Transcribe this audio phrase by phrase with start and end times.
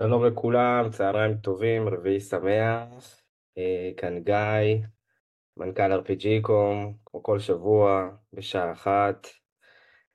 [0.00, 3.20] שלום לכולם, צהריים טובים, רביעי שמח.
[3.58, 4.84] אה, כאן גיא,
[5.56, 9.26] מנכ"ל RPGcom, כמו כל שבוע, בשעה אחת.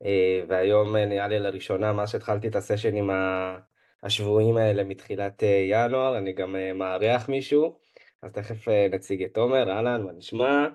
[0.04, 3.10] אה, והיום אה, נראה לי לראשונה, מאז שהתחלתי את הסשנים
[4.02, 7.78] השבועיים האלה מתחילת ינואר, אני גם מארח מישהו,
[8.22, 10.66] אז תכף נציג את תומר, אהלן, מה נשמע?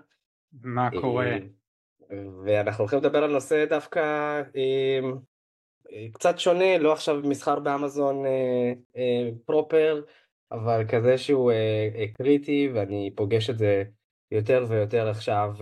[0.64, 1.36] מה קורה?
[2.46, 4.42] ואנחנו הולכים לדבר על נושא דווקא
[6.14, 10.02] קצת שונה, לא עכשיו מסחר באמזון אה, אה, proper,
[10.52, 13.84] אבל כזה שהוא אה, קריטי ואני פוגש את זה
[14.32, 15.54] יותר ויותר עכשיו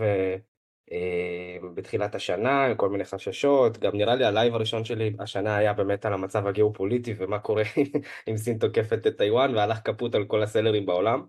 [1.74, 6.06] בתחילת השנה, עם כל מיני חששות, גם נראה לי הלייב הראשון שלי השנה היה באמת
[6.06, 7.62] על המצב הגיאופוליטי ומה קורה
[8.28, 11.26] אם סין תוקפת את טיוואן והלך קפוט על כל הסלרים בעולם.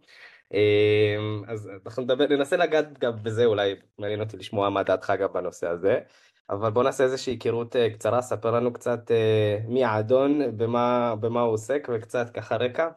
[1.47, 5.99] אז אנחנו ננסה לגעת גם בזה, אולי מעניין אותי לשמוע מה דעתך גם בנושא הזה.
[6.49, 11.41] אבל בוא נעשה איזושהי היכרות אה, קצרה, ספר לנו קצת אה, מי האדון, במה, במה
[11.41, 12.87] הוא עוסק וקצת ככה רקע.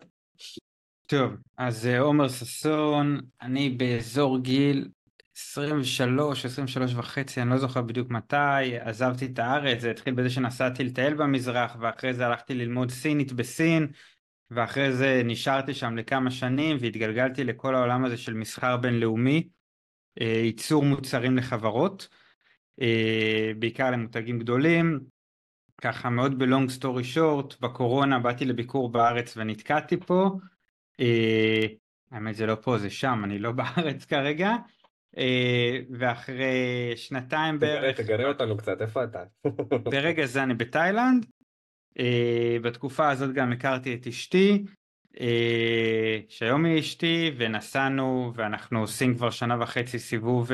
[1.06, 4.88] טוב, אז אה, עומר ששון, אני באזור גיל
[5.36, 10.84] 23, 23 וחצי, אני לא זוכר בדיוק מתי, עזבתי את הארץ, זה התחיל בזה שנסעתי
[10.84, 13.86] לטייל במזרח, ואחרי זה הלכתי ללמוד סינית בסין,
[14.50, 19.48] ואחרי זה נשארתי שם לכמה שנים, והתגלגלתי לכל העולם הזה של מסחר בינלאומי,
[20.20, 22.08] ייצור מוצרים לחברות.
[22.80, 25.00] אה, בעיקר למותגים גדולים.
[25.80, 30.30] ככה מאוד בלונג סטורי שורט, בקורונה באתי לביקור בארץ ונתקעתי פה.
[31.00, 31.66] אה,
[32.10, 34.56] האמת זה לא פה זה שם, אני לא בארץ כרגע.
[35.18, 38.00] אה, ואחרי שנתיים בערך...
[38.00, 39.22] תגרה אותנו קצת, איפה אתה?
[39.92, 41.26] ברגע זה אני בתאילנד.
[42.62, 44.64] בתקופה הזאת גם הכרתי את אשתי,
[46.28, 50.50] שהיום היא אשתי, ונסענו ואנחנו עושים כבר שנה וחצי סיבוב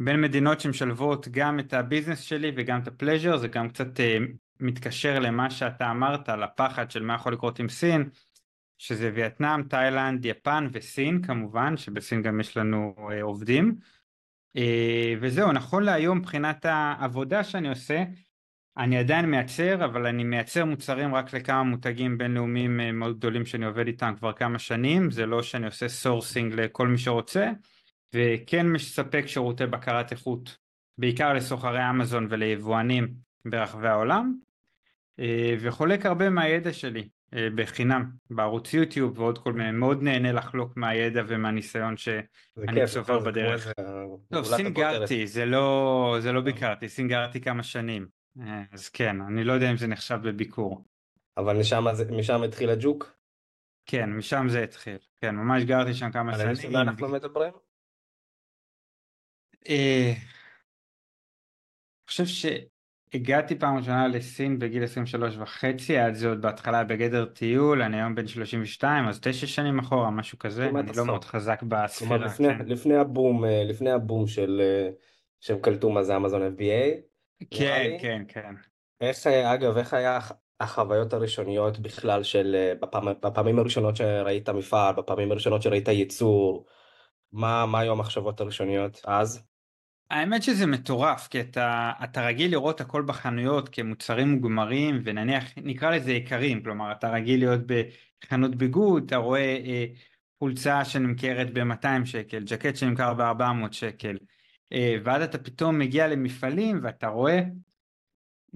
[0.00, 3.96] בין מדינות שמשלבות גם את ה business שלי וגם את ה pleasure, זה גם קצת
[3.96, 4.00] אה,
[4.60, 8.08] מתקשר למה שאתה אמרת, לפחד של מה יכול לקרות עם סין,
[8.78, 13.74] שזה וייטנאם, תאילנד, יפן וסין כמובן, שבסין גם יש לנו אה, עובדים.
[14.56, 14.60] אה,
[15.20, 18.04] וזהו, נכון להיום מבחינת העבודה שאני עושה,
[18.76, 23.86] אני עדיין מייצר, אבל אני מייצר מוצרים רק לכמה מותגים בינלאומיים מאוד גדולים שאני עובד
[23.86, 27.50] איתם כבר כמה שנים, זה לא שאני עושה sourcing לכל מי שרוצה.
[28.14, 30.56] וכן מספק שירותי בקרת איכות
[30.98, 33.14] בעיקר לסוחרי אמזון וליבואנים
[33.44, 34.34] ברחבי העולם
[35.20, 40.76] אה, וחולק הרבה מהידע שלי אה, בחינם בערוץ יוטיוב ועוד כל מיני מאוד נהנה לחלוק
[40.76, 43.72] מהידע ומהניסיון שאני צובר בדרך.
[44.32, 48.06] טוב סינגרתי זה לא זה לא ביקרתי סינגרתי כמה שנים
[48.40, 50.84] אה, אז כן אני לא יודע אם זה נחשב בביקור.
[51.36, 53.14] אבל משם, משם התחיל הג'וק?
[53.86, 56.48] כן משם זה התחיל כן ממש גרתי שם כמה שנים.
[56.48, 57.52] על איזה אנחנו מדברים?
[59.68, 60.12] אה,
[61.98, 67.82] אני חושב שהגעתי פעם ראשונה לסין בגיל 23 וחצי, עד זה עוד בהתחלה בגדר טיול,
[67.82, 72.16] אני היום בן 32, אז תשע שנים אחורה, משהו כזה, אני לא מאוד חזק בספירה.
[72.16, 72.48] לפני.
[72.66, 74.90] לפני הבום, אה, לפני הבום של, אה,
[75.40, 77.00] שהם קלטו מה זה אמזון FBA.
[77.50, 78.54] כן, כן, כן.
[79.00, 80.18] איך, אגב, איך היה
[80.60, 86.66] החוויות הראשוניות בכלל של, בפעם, בפעמים הראשונות שראית מפעל, בפעמים הראשונות שראית ייצור,
[87.32, 89.53] מה, מה היו המחשבות הראשוניות אז?
[90.10, 96.12] האמת שזה מטורף כי אתה, אתה רגיל לראות הכל בחנויות כמוצרים מוגמרים ונניח נקרא לזה
[96.12, 99.86] יקרים כלומר אתה רגיל להיות בחנות ביגוד אתה רואה אה,
[100.38, 104.16] חולצה שנמכרת ב-200 שקל ג'קט שנמכר ב-400 שקל
[104.72, 107.40] אה, ואז אתה פתאום מגיע למפעלים ואתה רואה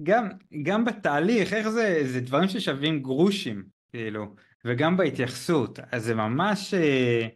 [0.03, 0.29] גם
[0.63, 5.79] גם בתהליך איך זה זה דברים ששווים גרושים כאילו וגם בהתייחסות.
[5.91, 7.27] אז זה ממש אה,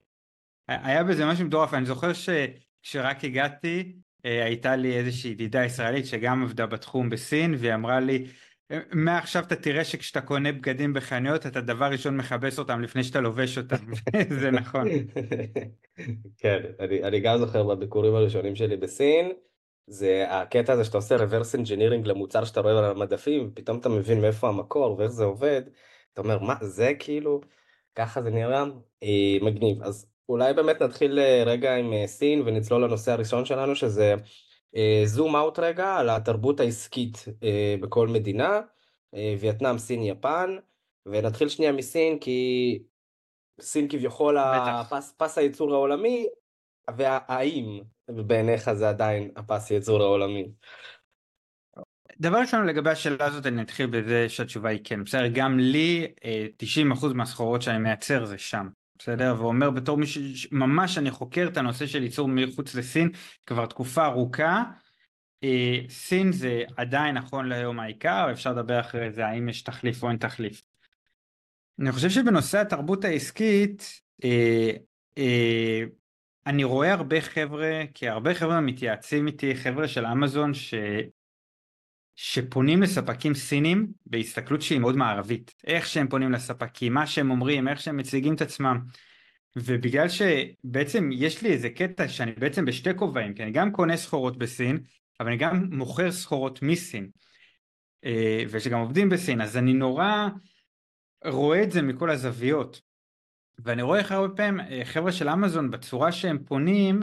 [0.68, 1.73] היה בזה משהו מטורף.
[1.73, 2.13] אני זוכר
[2.83, 3.95] שכשרק הגעתי
[4.25, 8.25] אה, הייתה לי איזושהי ידידה ישראלית שגם עבדה בתחום בסין והיא אמרה לי
[8.91, 13.57] מעכשיו אתה תראה שכשאתה קונה בגדים בחנויות אתה דבר ראשון מכבס אותם לפני שאתה לובש
[13.57, 13.75] אותם.
[14.41, 14.88] זה נכון.
[16.38, 19.31] כן אני, אני גם זוכר בביקורים הראשונים שלי בסין
[19.88, 24.22] זה הקטע הזה שאתה עושה reverse engineering למוצר שאתה רואה על המדפים פתאום אתה מבין
[24.22, 25.61] מאיפה המקור ואיך זה עובד
[26.13, 27.41] אתה אומר מה זה כאילו?
[27.96, 28.63] ככה זה נראה
[29.03, 29.84] אה, מגניב.
[29.84, 34.16] אז אולי באמת נתחיל אה, רגע עם אה, סין ונצלול לנושא הראשון שלנו שזה
[35.05, 38.61] זום אאוט רגע על התרבות העסקית אה, בכל מדינה,
[39.40, 40.58] וייטנאם, סין, יפן,
[41.05, 42.79] ונתחיל שנייה מסין כי
[43.61, 46.28] סין כביכול הפס, פס הייצור העולמי,
[46.97, 50.52] והאם בעיניך זה עדיין הפס הייצור העולמי?
[52.20, 55.03] דבר ראשון לגבי השאלה הזאת אני אתחיל בזה שהתשובה היא כן.
[55.03, 56.08] בסדר גם לי
[57.02, 58.67] 90% מהסחורות שאני מייצר זה שם
[58.99, 59.35] בסדר?
[59.37, 63.09] ואומר בתור מי שממש אני חוקר את הנושא של ייצור מחוץ לסין
[63.45, 64.63] כבר תקופה ארוכה.
[65.43, 70.09] אה, סין זה עדיין נכון להיום העיקר, אפשר לדבר אחרי זה האם יש תחליף או
[70.09, 70.61] אין תחליף.
[71.79, 74.72] אני חושב שבנושא התרבות העסקית, אה,
[75.17, 75.84] אה,
[76.47, 80.73] אני רואה הרבה חבר'ה, כי הרבה חבר'ה מתייעצים איתי, חבר'ה של אמזון, ש...
[82.15, 85.53] שפונים לספקים סינים בהסתכלות שהיא מאוד מערבית.
[85.67, 88.79] איך שהם פונים לספקים, מה שהם אומרים, איך שהם מציגים את עצמם.
[89.55, 94.37] ובגלל שבעצם יש לי איזה קטע שאני בעצם בשתי כובעים, כי אני גם קונה סחורות
[94.37, 94.79] בסין,
[95.19, 97.09] אבל אני גם מוכר סחורות מסין.
[98.05, 100.27] אה, ושגם עובדים בסין, אז אני נורא
[101.25, 102.81] רואה את זה מכל הזוויות.
[103.59, 106.99] ואני רואה איך הרבה פעמים אה, חבר'ה של אמזון בצורה שהם פונים,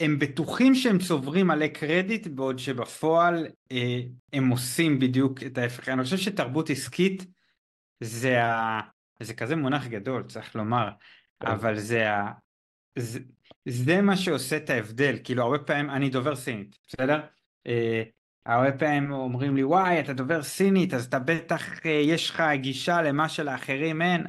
[0.00, 4.00] הם בטוחים שהם צוברים מלא קרדיט, בעוד שבפועל אה,
[4.32, 5.88] הם עושים בדיוק את ההפך.
[5.88, 7.26] אני חושב שתרבות עסקית
[8.00, 8.80] זה, ה...
[9.22, 10.88] זה כזה מונח גדול, צריך לומר,
[11.40, 11.48] כן.
[11.48, 12.32] אבל זה, ה...
[12.98, 13.20] זה,
[13.68, 15.18] זה מה שעושה את ההבדל.
[15.24, 17.20] כאילו הרבה פעמים אני דובר סינית, בסדר?
[17.66, 18.02] אה,
[18.46, 23.02] הרבה פעמים אומרים לי וואי אתה דובר סינית אז אתה בטח אה, יש לך גישה
[23.02, 24.26] למה שלאחרים אין.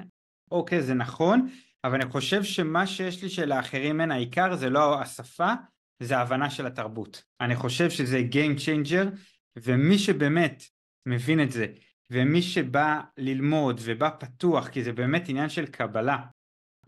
[0.51, 1.47] אוקיי זה נכון
[1.83, 5.53] אבל אני חושב שמה שיש לי שלאחרים אין העיקר זה לא השפה
[5.99, 7.23] זה ההבנה של התרבות.
[7.41, 9.07] אני חושב שזה Game Changer
[9.55, 10.63] ומי שבאמת
[11.05, 11.65] מבין את זה
[12.09, 16.17] ומי שבא ללמוד ובא פתוח כי זה באמת עניין של קבלה.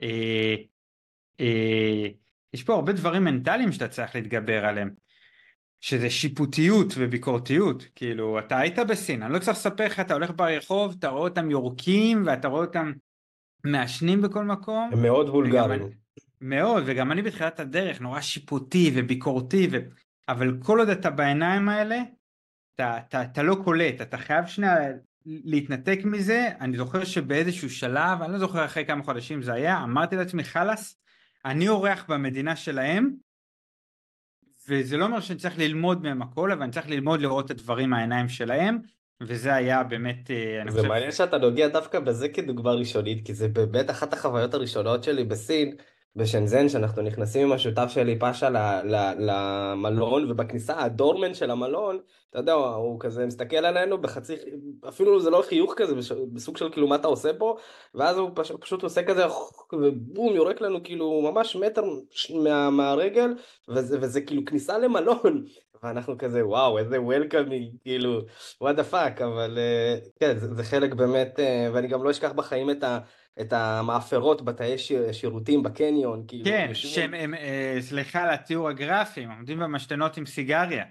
[0.02, 0.56] אה,
[1.40, 2.08] אה,
[2.54, 4.90] יש פה הרבה דברים מנטליים שאתה צריך להתגבר עליהם.
[5.84, 10.96] שזה שיפוטיות וביקורתיות, כאילו אתה היית בסין, אני לא צריך לספר לך, אתה הולך ברחוב,
[11.00, 12.92] אתה רואה אותם יורקים ואתה רואה אותם
[13.64, 14.90] מעשנים בכל מקום.
[14.94, 15.82] הם מאוד וולגריים.
[16.42, 19.78] מאוד, וגם אני בתחילת הדרך נורא שיפוטי וביקורתי, ו...
[20.30, 22.02] אבל כל עוד אתה בעיניים האלה,
[22.76, 24.76] אתה, אתה, אתה לא קולט, אתה חייב שנייה
[25.26, 30.16] להתנתק מזה, אני זוכר שבאיזשהו שלב, אני לא זוכר אחרי כמה חודשים זה היה, אמרתי
[30.16, 31.02] לעצמי חלאס,
[31.46, 33.14] אני אורח במדינה שלהם,
[34.68, 37.90] וזה לא אומר שאני צריך ללמוד מהם הכל, אבל אני צריך ללמוד לראות את הדברים
[37.90, 38.78] מהעיניים שלהם,
[39.22, 40.90] וזה היה באמת, אה, אני זה חושב...
[40.90, 45.76] מעניין שאתה נוגע דווקא בזה כדוגמה ראשונית, כי זה באמת אחת החוויות הראשונות שלי בסין,
[46.16, 48.50] בשנזן, שאנחנו נכנסים עם השותף שלי פאשה
[49.20, 52.00] למלון, ובכניסה הדורמן של המלון,
[52.30, 54.36] אתה יודע, הוא כזה מסתכל עלינו בחצי,
[54.88, 55.96] אפילו זה לא חיוך כזה,
[56.34, 57.58] בסוג של כאילו מה אתה עושה פה,
[57.96, 59.24] ואז הוא פשוט, פשוט עושה כזה,
[59.74, 61.84] ובום, יורק לנו כאילו ממש מטר
[62.44, 63.34] מה, מהרגל,
[63.70, 65.46] וזה, וזה כאילו כניסה למלון,
[65.84, 68.22] ואנחנו כזה וואו איזה welcome כאילו
[68.62, 72.32] what the fuck אבל אה, כן זה, זה חלק באמת אה, ואני גם לא אשכח
[72.32, 73.00] בחיים את ה...
[73.42, 74.76] את המאפרות בתאי
[75.12, 76.46] שירותים בקניון, כאילו.
[76.46, 80.86] כן, שהם, הם, אה, סליחה על התיאור הגרפי, הם עומדים במשתנות עם סיגריה.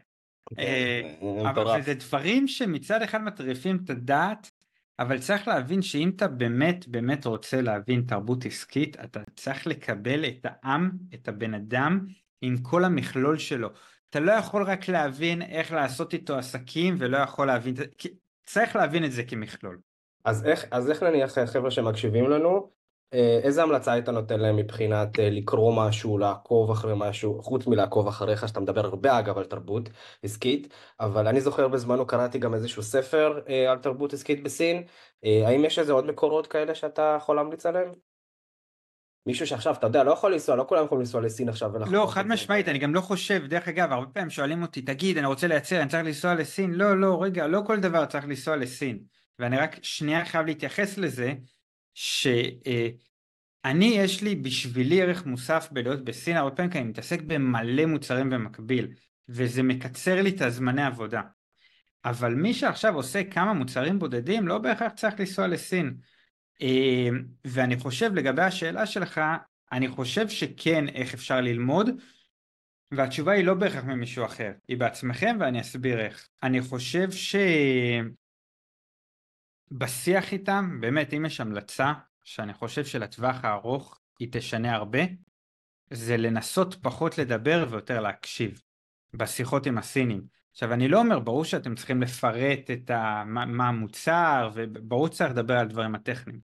[0.57, 4.51] כן, אה, אבל זה דברים שמצד אחד מטריפים את הדעת,
[4.99, 10.47] אבל צריך להבין שאם אתה באמת באמת רוצה להבין תרבות עסקית, אתה צריך לקבל את
[10.49, 12.07] העם, את הבן אדם,
[12.43, 13.69] עם כל המכלול שלו.
[14.13, 17.75] אתה לא יכול רק להבין איך לעשות איתו עסקים ולא יכול להבין,
[18.47, 19.79] צריך להבין את זה כמכלול.
[20.25, 22.71] אז איך, אז איך נניח חבר'ה שמקשיבים לנו,
[23.15, 28.09] אה, איזה המלצה היית נותן להם מבחינת אה, לקרוא משהו, לעקוב אחרי משהו, חוץ מלעקוב
[28.09, 29.89] אחריך, שאתה מדבר הרבה אגב על תרבות
[30.23, 34.83] עסקית, אבל אני זוכר בזמנו קראתי גם איזשהו ספר אה, על תרבות עסקית בסין,
[35.23, 37.93] האם יש איזה עוד מקורות כאלה שאתה יכול להמליץ עליהם?
[39.27, 41.71] מישהו שעכשיו, אתה יודע, לא יכול לנסוע, לא כולם יכולים לנסוע לסין עכשיו.
[41.91, 45.27] לא, חד משמעית, אני גם לא חושב, דרך אגב, הרבה פעמים שואלים אותי, תגיד, אני
[45.27, 46.75] רוצה לייצר, אני צריך לנסוע לסין?
[46.75, 48.99] לא, לא, רגע, לא כל דבר צריך לנסוע לסין.
[49.39, 51.35] ואני רק שנייה חייב להתייחס לזה,
[51.95, 58.31] שאני יש לי בשבילי ערך מוסף בלהיות בסין הרבה פעמים כי אני מתעסק במלא מוצרים
[58.31, 58.89] במקביל
[59.29, 61.23] וזה מקצר לי את הזמני עבודה
[62.05, 65.93] אבל מי שעכשיו עושה כמה מוצרים בודדים לא בהכרח צריך לנסוע לסין אה,
[67.45, 69.21] ואני חושב לגבי השאלה שלך
[69.73, 71.91] אני חושב שכן איך אפשר ללמוד
[72.95, 77.37] והתשובה היא לא בהכרח ממישהו אחר היא בעצמכם ואני אסביר איך אני חושב ש...
[79.71, 81.93] בשיח איתם, באמת אם יש המלצה
[82.25, 84.99] שאני חושב שלטווח הארוך היא תשנה הרבה,
[85.91, 88.63] זה לנסות פחות לדבר ויותר להקשיב
[89.15, 90.23] בשיחות עם הסינים.
[90.51, 95.31] עכשיו אני לא אומר, ברור שאתם צריכים לפרט את ה, מה, מה המוצר וברור שצריך
[95.31, 96.52] לדבר על דברים הטכניים.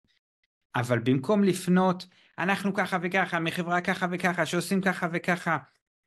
[0.77, 2.07] אבל במקום לפנות,
[2.39, 5.59] אנחנו ככה וככה, מחברה ככה וככה, שעושים ככה וככה,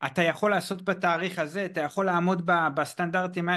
[0.06, 3.48] אתה יכול לעשות בתאריך הזה, אתה יכול לעמוד בסטנדרטים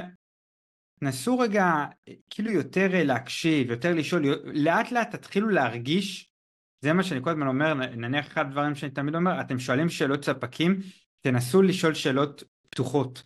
[1.01, 1.85] נסו רגע
[2.29, 6.33] כאילו יותר להקשיב, יותר לשאול, לאט לאט תתחילו להרגיש,
[6.81, 10.25] זה מה שאני כל הזמן אומר, נניח אחד הדברים שאני תמיד אומר, אתם שואלים שאלות
[10.25, 10.79] ספקים,
[11.21, 13.23] תנסו לשאול שאלות פתוחות.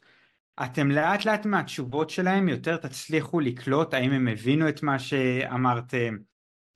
[0.64, 6.18] אתם לאט לאט מהתשובות שלהם יותר תצליחו לקלוט האם הם הבינו את מה שאמרתם,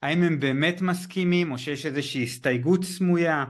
[0.02, 3.46] האם הם באמת מסכימים או שיש איזושהי הסתייגות סמויה.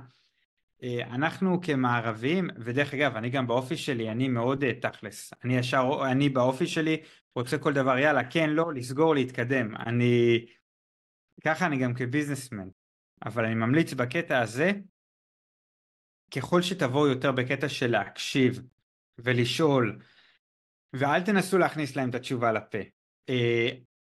[0.84, 5.34] אה, אנחנו כמערבים, ודרך אגב, אני גם באופי שלי, אני מאוד אה, תכלס.
[5.44, 6.98] אני ישר, אני באופי שלי
[7.36, 9.75] רוצה כל דבר, יאללה, כן, לא, לסגור, להתקדם.
[9.75, 10.46] אני...
[11.46, 12.68] ככה אני גם כביזנסמן,
[13.25, 14.72] אבל אני ממליץ בקטע הזה,
[16.36, 18.62] ככל שתבואו יותר בקטע של להקשיב
[19.18, 20.00] ולשאול,
[20.94, 22.77] ואל תנסו להכניס להם את התשובה לפה.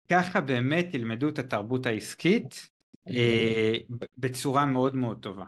[0.10, 2.70] ככה באמת תלמדו את התרבות העסקית
[3.10, 3.74] אה,
[4.18, 5.46] בצורה מאוד מאוד טובה.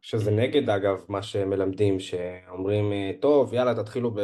[0.00, 4.20] שזה נגד אגב מה שמלמדים, שאומרים אה, טוב יאללה תתחילו ב...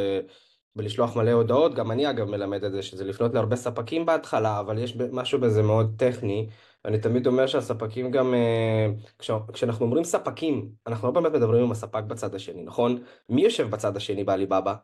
[0.76, 4.78] בלשלוח מלא הודעות, גם אני אגב מלמד את זה, שזה לפנות להרבה ספקים בהתחלה, אבל
[4.78, 6.48] יש משהו בזה מאוד טכני.
[6.84, 8.86] אני תמיד אומר שהספקים גם, אה,
[9.18, 13.02] כש, כשאנחנו אומרים ספקים, אנחנו לא באמת מדברים עם הספק בצד השני, נכון?
[13.28, 14.74] מי יושב בצד השני בעליבאבא?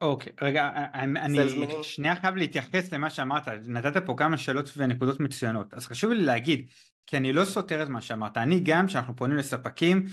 [0.00, 1.38] אוקיי, okay, רגע, אני
[1.82, 6.66] שנייה חייב להתייחס למה שאמרת, נתת פה כמה שאלות ונקודות מצוינות, אז חשוב לי להגיד,
[7.06, 10.06] כי אני לא סותר את מה שאמרת, אני גם כשאנחנו פונים לספקים,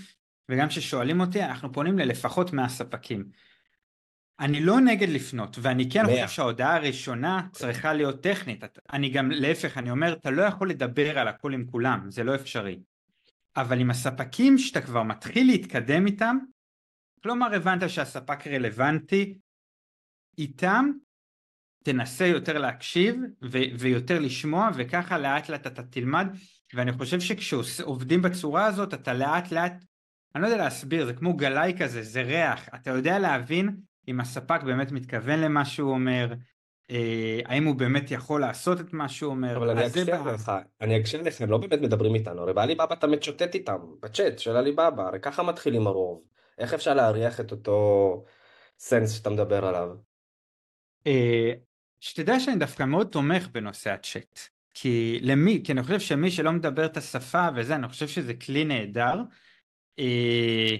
[0.50, 3.24] וגם כששואלים אותי, אנחנו פונים ללפחות 100 ספקים.
[4.40, 6.14] אני לא נגד לפנות, ואני כן 100.
[6.14, 8.64] חושב שההודעה הראשונה צריכה להיות טכנית.
[8.92, 12.34] אני גם, להפך, אני אומר, אתה לא יכול לדבר על הכל עם כולם, זה לא
[12.34, 12.78] אפשרי.
[13.56, 16.38] אבל עם הספקים שאתה כבר מתחיל להתקדם איתם,
[17.22, 19.38] כלומר הבנת שהספק רלוונטי,
[20.38, 20.90] איתם
[21.84, 26.26] תנסה יותר להקשיב ו- ויותר לשמוע וככה לאט לאט אתה תלמד
[26.74, 29.84] ואני חושב שכשעובדים בצורה הזאת אתה לאט לאט
[30.34, 33.76] אני לא יודע להסביר זה כמו גלאי כזה זה ריח אתה יודע להבין
[34.08, 36.32] אם הספק באמת מתכוון למה שהוא אומר,
[36.90, 39.56] אה, האם הוא באמת יכול לעשות את מה שהוא אומר.
[39.56, 43.06] אבל אני אקשיב לך, אני אקשיב לך, הם לא באמת מדברים איתנו, הרי בעליבאבא אתה
[43.06, 46.22] מצ'וטט איתם, בצ'אט של עליבאבא, הרי ככה מתחילים הרוב.
[46.58, 48.24] איך אפשר להריח את אותו
[48.78, 49.88] סנס שאתה מדבר עליו?
[51.06, 51.52] אה,
[52.00, 54.40] שתדע שאני דווקא מאוד תומך בנושא הצ'אט.
[54.74, 58.64] כי למי, כי אני חושב שמי שלא מדבר את השפה וזה, אני חושב שזה כלי
[58.64, 59.22] נהדר.
[59.98, 60.76] אה,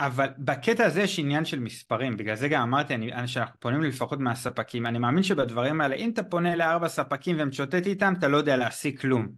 [0.00, 4.20] אבל בקטע הזה יש עניין של מספרים, בגלל זה גם אמרתי אני, שאנחנו פונים לפחות
[4.20, 8.56] מהספקים, אני מאמין שבדברים האלה אם אתה פונה לארבע ספקים ומצ'וטט איתם אתה לא יודע
[8.56, 9.28] להשיג כלום.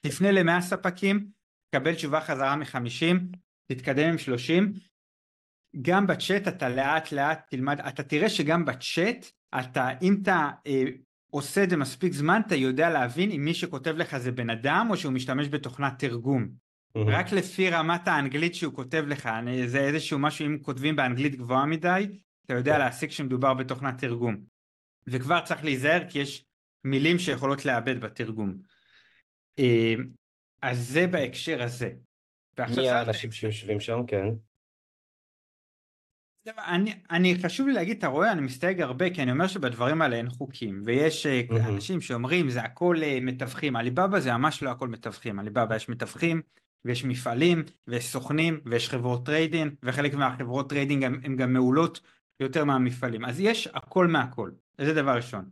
[0.00, 1.26] תפנה למאה ספקים,
[1.74, 3.28] קבל תשובה חזרה מחמישים,
[3.66, 4.72] תתקדם עם שלושים,
[5.82, 9.26] גם בצ'אט אתה לאט לאט תלמד, אתה תראה שגם בצ'אט
[9.60, 10.82] אתה אם אתה אה,
[11.30, 14.86] עושה את זה מספיק זמן אתה יודע להבין אם מי שכותב לך זה בן אדם
[14.90, 16.48] או שהוא משתמש בתוכנת תרגום.
[16.96, 21.66] רק לפי רמת האנגלית שהוא כותב לך, אני, זה איזשהו משהו, אם כותבים באנגלית גבוהה
[21.66, 22.08] מדי,
[22.46, 22.78] אתה יודע כן.
[22.78, 24.36] להסיק שמדובר בתוכנת תרגום.
[25.06, 26.44] וכבר צריך להיזהר כי יש
[26.84, 28.54] מילים שיכולות לאבד בתרגום.
[29.58, 29.94] אה,
[30.62, 31.90] אז זה בהקשר הזה.
[32.76, 34.26] מי האנשים שיושבים שם, כן.
[36.48, 40.16] אני, אני חשוב לי להגיד, אתה רואה, אני מסתייג הרבה, כי אני אומר שבדברים האלה
[40.16, 41.68] אין חוקים, ויש mm-hmm.
[41.68, 46.42] אנשים שאומרים זה הכל אה, מתווכים, עליבאבא זה ממש לא הכל מתווכים, עליבאבא יש מתווכים,
[46.84, 52.00] ויש מפעלים, ויש סוכנים, ויש חברות trading, וחלק מהחברות trading הן גם מעולות
[52.40, 53.24] יותר מהמפעלים.
[53.24, 54.50] אז יש הכל מהכל,
[54.80, 55.50] זה דבר ראשון.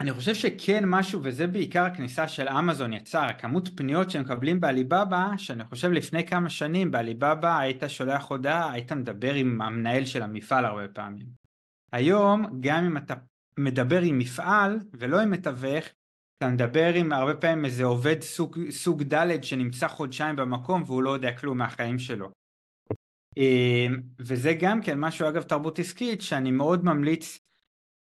[0.00, 5.28] אני חושב שכן משהו, וזה בעיקר הכניסה של אמזון יצר, הכמות פניות שהם מקבלים בעליבאבא,
[5.36, 10.64] שאני חושב לפני כמה שנים בעליבאבא היית שולח הודעה, היית מדבר עם המנהל של המפעל
[10.64, 11.26] הרבה פעמים.
[11.92, 13.14] היום, גם אם אתה
[13.58, 15.84] מדבר עם מפעל ולא עם מתווך,
[16.38, 21.10] אתה מדבר עם הרבה פעמים איזה עובד סוג, סוג ד' שנמצא חודשיים במקום והוא לא
[21.10, 22.30] יודע כלום מהחיים שלו.
[23.36, 27.38] אמ, וזה גם כן משהו אגב תרבות עסקית שאני מאוד ממליץ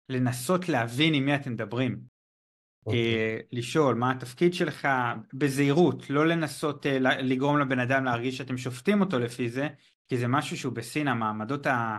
[0.09, 1.93] לנסות להבין עם מי אתם מדברים.
[1.93, 2.87] Okay.
[2.87, 3.15] אוקיי.
[3.15, 4.89] אה, לשאול מה התפקיד שלך
[5.35, 9.69] בזהירות, לא לנסות אה, לגרום לבן אדם להרגיש שאתם שופטים אותו לפי זה,
[10.09, 11.99] כי זה משהו שהוא בסין, המעמדות ה...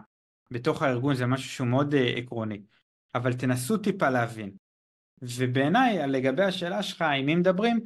[0.51, 2.61] בתוך הארגון זה משהו שהוא מאוד אה, עקרוני.
[3.15, 4.51] אבל תנסו טיפה להבין.
[5.21, 7.79] ובעיניי לגבי השאלה שלך עם מי מדברים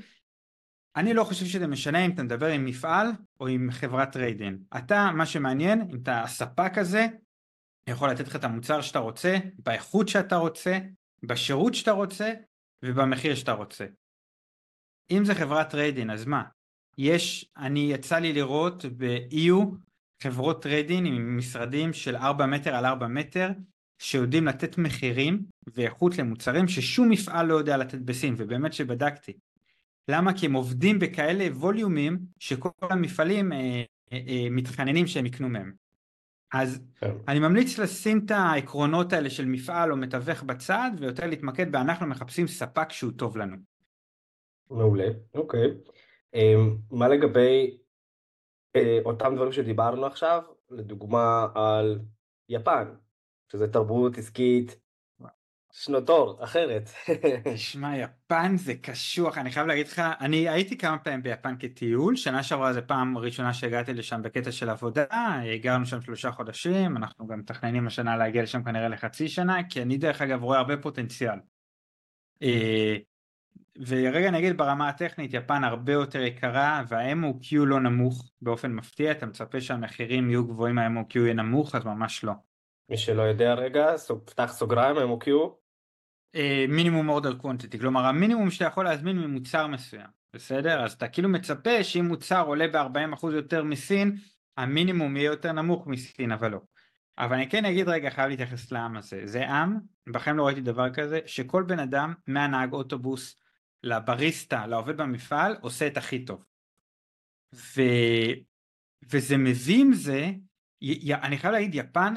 [0.96, 3.08] אני לא חושב שזה משנה אם אתה מדבר עם מפעל
[3.40, 7.08] או עם חברת trading אתה מה שמעניין אם אתה הספק הזה
[7.88, 10.80] יכול לתת לך את המוצר שאתה רוצה באיכות שאתה רוצה
[11.24, 12.34] בשירות שאתה רוצה
[12.84, 13.86] ובמחיר שאתה רוצה
[15.12, 16.44] אם זה חברת trading אז מה
[16.98, 19.76] יש אני יצא לי לראות ב-EU
[20.24, 23.50] חברות trading עם משרדים של 4 מטר על 4 מטר
[24.00, 29.34] שיודעים לתת מחירים ואיכות למוצרים ששום מפעל לא יודע לתת בסין, ובאמת שבדקתי.
[30.08, 30.34] למה?
[30.34, 35.83] כי הם עובדים בכאלה ווליומים שכל המפעלים אה, אה, אה, מתחננים שהם יקנו מהם.
[36.54, 37.12] אז כן.
[37.28, 42.48] אני ממליץ לשים את העקרונות האלה של מפעל או מתווך בצד ויותר להתמקד באנחנו מחפשים
[42.48, 43.56] ספק שהוא טוב לנו.
[44.70, 45.70] מעולה, אוקיי.
[46.36, 46.56] אה,
[46.92, 47.78] מה לגבי
[48.76, 52.00] אה, אותם דברים שדיברנו עכשיו, לדוגמה על
[52.50, 52.94] יפן,
[53.52, 54.80] שזה תרבות עסקית
[55.76, 56.90] שנות אור, אחרת.
[57.54, 62.44] תשמע, יפן זה קשוח, אני חייב להגיד לך, אני הייתי כמה פעמים ביפן כטיול, שנה
[62.44, 65.06] שעברה זה פעם ראשונה שהגעתי לשם בקטע של עבודה,
[65.62, 69.98] גרנו שם שלושה חודשים, אנחנו גם מתכננים השנה להגיע לשם כנראה לחצי שנה, כי אני
[69.98, 71.40] דרך אגב רואה הרבה פוטנציאל.
[72.44, 72.98] אה,
[73.88, 79.62] ורגע נגיד ברמה הטכנית יפן הרבה יותר יקרה וה-MOQ לא נמוך באופן מפתיע אתה מצפה
[79.62, 82.34] שהמחירים יהיו גבוהים ה-MOQ יהיה נמוך אז ממש לא.
[82.90, 85.30] מי שלא יודע רגע, פתח סוגריים MOQ.
[86.70, 91.84] מינימום אורדר קוונטיטי כלומר המינימום שאתה יכול להזמין ממוצר מסוים בסדר אז אתה כאילו מצפה
[91.84, 94.18] שאם מוצר עולה ב-40% יותר מסין
[94.58, 96.62] המינימום יהיה יותר נמוך מסין אבל לא.
[97.18, 100.94] אבל אני כן אגיד רגע חייב להתייחס לעם הזה זה עם בחיים לא ראיתי דבר
[100.94, 103.36] כזה שכל בן אדם מהנהג אוטובוס
[103.84, 106.46] לבריסטה לעובד במפעל עושה את הכי טוב.
[107.56, 107.82] ו...
[109.12, 110.32] וזה מביא עם זה
[110.82, 111.14] י...
[111.14, 112.14] אני חייב להגיד יפן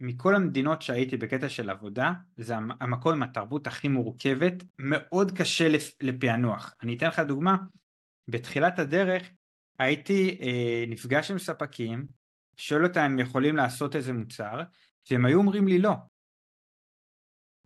[0.00, 5.68] מכל המדינות שהייתי בקטע של עבודה זה המקום עם התרבות הכי מורכבת מאוד קשה
[6.00, 6.74] לפענוח.
[6.82, 7.56] אני אתן לך דוגמה.
[8.28, 9.30] בתחילת הדרך
[9.78, 12.06] הייתי אה, נפגש עם ספקים
[12.56, 14.60] שואל אותם אם יכולים לעשות איזה מוצר
[15.10, 15.92] והם היו אומרים לי לא.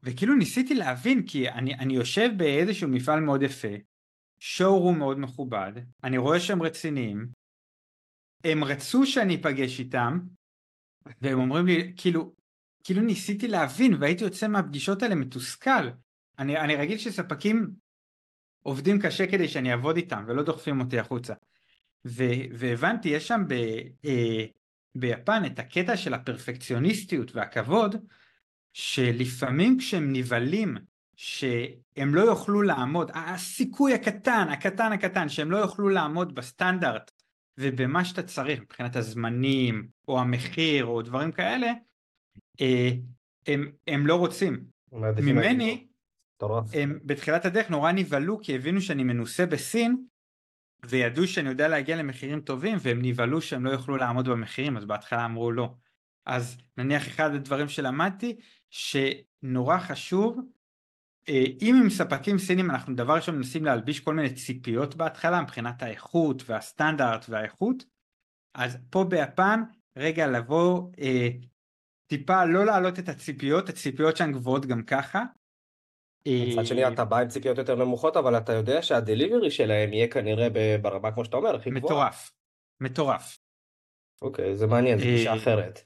[0.03, 3.69] וכאילו ניסיתי להבין כי אני, אני יושב באיזשהו מפעל מאוד יפה
[4.39, 5.73] שואו מאוד מכובד
[6.05, 7.29] אני רואה שהם רציניים
[8.45, 10.19] הם רצו שאני אפגש איתם
[11.21, 12.35] והם אומרים לי כאילו
[12.85, 15.90] כאילו ניסיתי להבין והייתי יוצא מהפגישות האלה מתוסכל.
[16.38, 17.71] אני, אני רגיל שספקים
[18.62, 21.35] עובדים קשה כדי שאני אעבוד איתם ולא דוחפים אותי החוצה.
[22.07, 23.52] ו, והבנתי יש שם ב,
[24.05, 24.45] אה,
[24.95, 27.97] ביפן את הקטע של הפרפקציוניסטיות והכבוד
[28.73, 30.76] שלפעמים כשהם נבהלים
[31.17, 37.11] שהם לא יוכלו לעמוד הסיכוי הקטן הקטן הקטן שהם לא יוכלו לעמוד בסטנדרט
[37.59, 41.73] ובמה שאתה צריך מבחינת הזמנים או המחיר או דברים כאלה
[42.61, 42.90] אה,
[43.47, 44.64] הם, הם לא רוצים.
[45.23, 45.87] ממני
[46.73, 50.04] הם בתחילת הדרך נורא נבהלו כי הבינו שאני מנוסה בסין
[50.87, 55.25] וידעו שאני יודע להגיע למחירים טובים והם נבהלו שהם לא יוכלו לעמוד במחירים אז בהתחלה
[55.25, 55.75] אמרו לא.
[56.26, 58.37] אז נניח אחד הדברים שלמדתי
[58.71, 60.41] שנורא חשוב
[61.62, 66.43] אם עם ספקים סינים אנחנו דבר ראשון מנסים להלביש כל מיני ציפיות בהתחלה מבחינת האיכות
[66.47, 67.84] והסטנדרט והאיכות
[68.54, 69.62] אז פה ביפן
[69.97, 71.28] רגע לבוא אה,
[72.06, 75.23] טיפה לא להעלות את הציפיות הציפיות שהן גבוהות גם ככה.
[76.28, 80.08] מצד שני אה, אתה בא עם ציפיות יותר נמוכות אבל אתה יודע שהדליברי שלהם יהיה
[80.08, 80.49] כנראה
[80.82, 81.84] ברמה כמו שאתה אומר הכי גבוהה.
[81.84, 82.32] מטורף.
[82.80, 83.38] מטורף.
[84.23, 85.80] אוקיי זה מעניין זה גישה אחרת.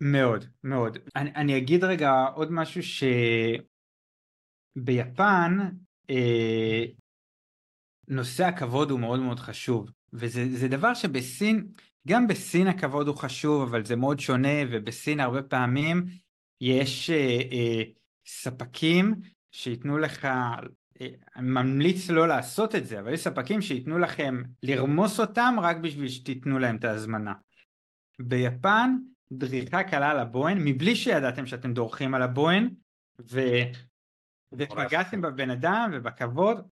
[0.00, 2.82] מאוד מאוד אני, אני אגיד רגע עוד משהו
[4.78, 5.58] שביפן
[6.10, 6.84] אה,
[8.08, 11.66] נושא הכבוד הוא מאוד מאוד חשוב וזה דבר שבסין
[12.08, 16.04] גם בסין הכבוד הוא חשוב אבל זה מאוד שונה ובסין הרבה פעמים
[16.60, 17.82] יש אה, אה,
[18.26, 19.14] ספקים
[19.52, 25.20] שייתנו לך אה, אני ממליץ לא לעשות את זה אבל יש ספקים שייתנו לכם לרמוס
[25.20, 27.32] אותם רק בשביל שתיתנו להם את ההזמנה.
[28.18, 28.96] ביפן
[29.32, 32.68] דריכה קלה על הבוהן מבלי שידעתם שאתם דורכים על הבוהן
[33.30, 33.40] ו...
[34.52, 36.68] ופגעתם בבן אדם ובכבוד.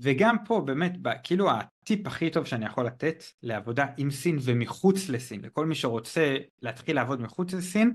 [0.00, 5.40] וגם פה באמת כאילו הטיפ הכי טוב שאני יכול לתת לעבודה עם סין ומחוץ לסין
[5.40, 7.94] לכל מי שרוצה להתחיל לעבוד מחוץ לסין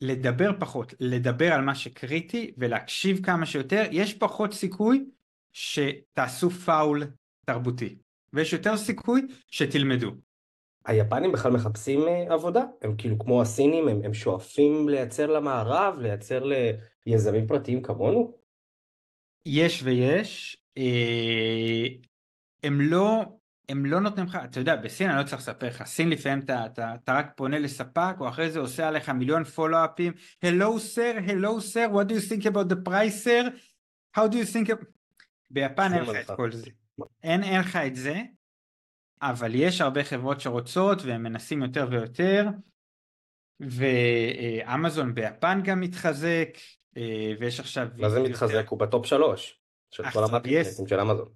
[0.00, 3.82] לדבר פחות לדבר על מה שקריטי ולהקשיב כמה שיותר.
[3.90, 5.04] יש פחות סיכוי
[5.52, 7.04] שתעשו פאול
[7.46, 7.98] תרבותי
[8.32, 10.12] ויש יותר סיכוי שתלמדו
[10.86, 12.62] היפנים בכלל מחפשים אה, עבודה?
[12.82, 16.44] הם כאילו כמו הסינים, הם, הם שואפים לייצר למערב, לייצר
[17.06, 18.34] ליזמים פרטיים כמונו?
[19.46, 20.56] יש ויש.
[20.78, 21.86] אה,
[22.62, 23.22] הם לא,
[23.68, 26.66] הם לא נותנים לך, אתה יודע, בסין אני לא צריך לספר לך, סין לפעמים אתה,
[26.66, 30.12] אתה, אתה רק פונה לספק, או אחרי זה עושה עליך מיליון פולו-אפים,
[30.44, 33.50] Hello sir, hello sir, what do you think about the price sir?
[34.16, 34.70] How do you think...
[35.50, 36.70] ביפן אין לך את כל זה.
[37.22, 38.22] אין, אין לך את זה,
[39.22, 42.46] אבל יש הרבה חברות שרוצות והם מנסים יותר ויותר
[43.60, 46.48] ואמזון ביפן גם מתחזק
[46.96, 47.88] אה, ויש עכשיו...
[47.96, 48.54] מה זה מתחזק?
[48.54, 48.68] יותר...
[48.68, 51.28] הוא בטופ שלוש של כל המרקטים של אמזון.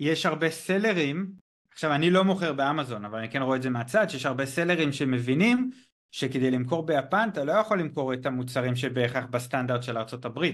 [0.00, 1.32] יש הרבה סלרים,
[1.72, 4.92] עכשיו אני לא מוכר באמזון אבל אני כן רואה את זה מהצד שיש הרבה סלרים
[4.92, 5.70] שמבינים
[6.10, 10.44] שכדי למכור ביפן אתה לא יכול למכור את המוצרים שבהכרח בסטנדרט של ארה"ב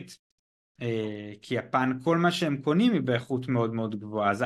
[0.83, 4.45] אה, כי יפן כל מה שהם קונים היא באיכות מאוד מאוד גבוהה אז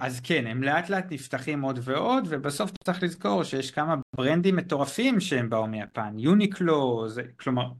[0.00, 5.20] אז כן, הם לאט לאט נפתחים עוד ועוד, ובסוף צריך לזכור שיש כמה ברנדים מטורפים
[5.20, 7.70] שהם באו מיפן, יוניקלו, זה, כלומר,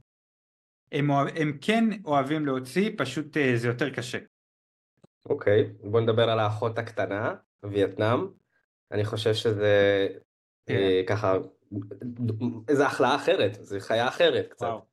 [0.91, 4.17] הם, הם כן אוהבים להוציא, פשוט אה, זה יותר קשה.
[5.25, 8.27] אוקיי, okay, בוא נדבר על האחות הקטנה, וייטנאם.
[8.91, 10.07] אני חושב שזה
[10.65, 10.75] כן.
[10.75, 11.37] אה, ככה,
[12.67, 14.65] איזה החלאה אחרת, זה חיה אחרת קצת.
[14.65, 14.90] וואו.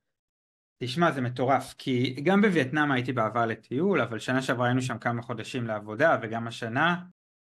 [0.78, 5.22] תשמע זה מטורף כי גם בווייטנאם הייתי בעבר לטיול אבל שנה שעברה היינו שם כמה
[5.22, 6.96] חודשים לעבודה וגם השנה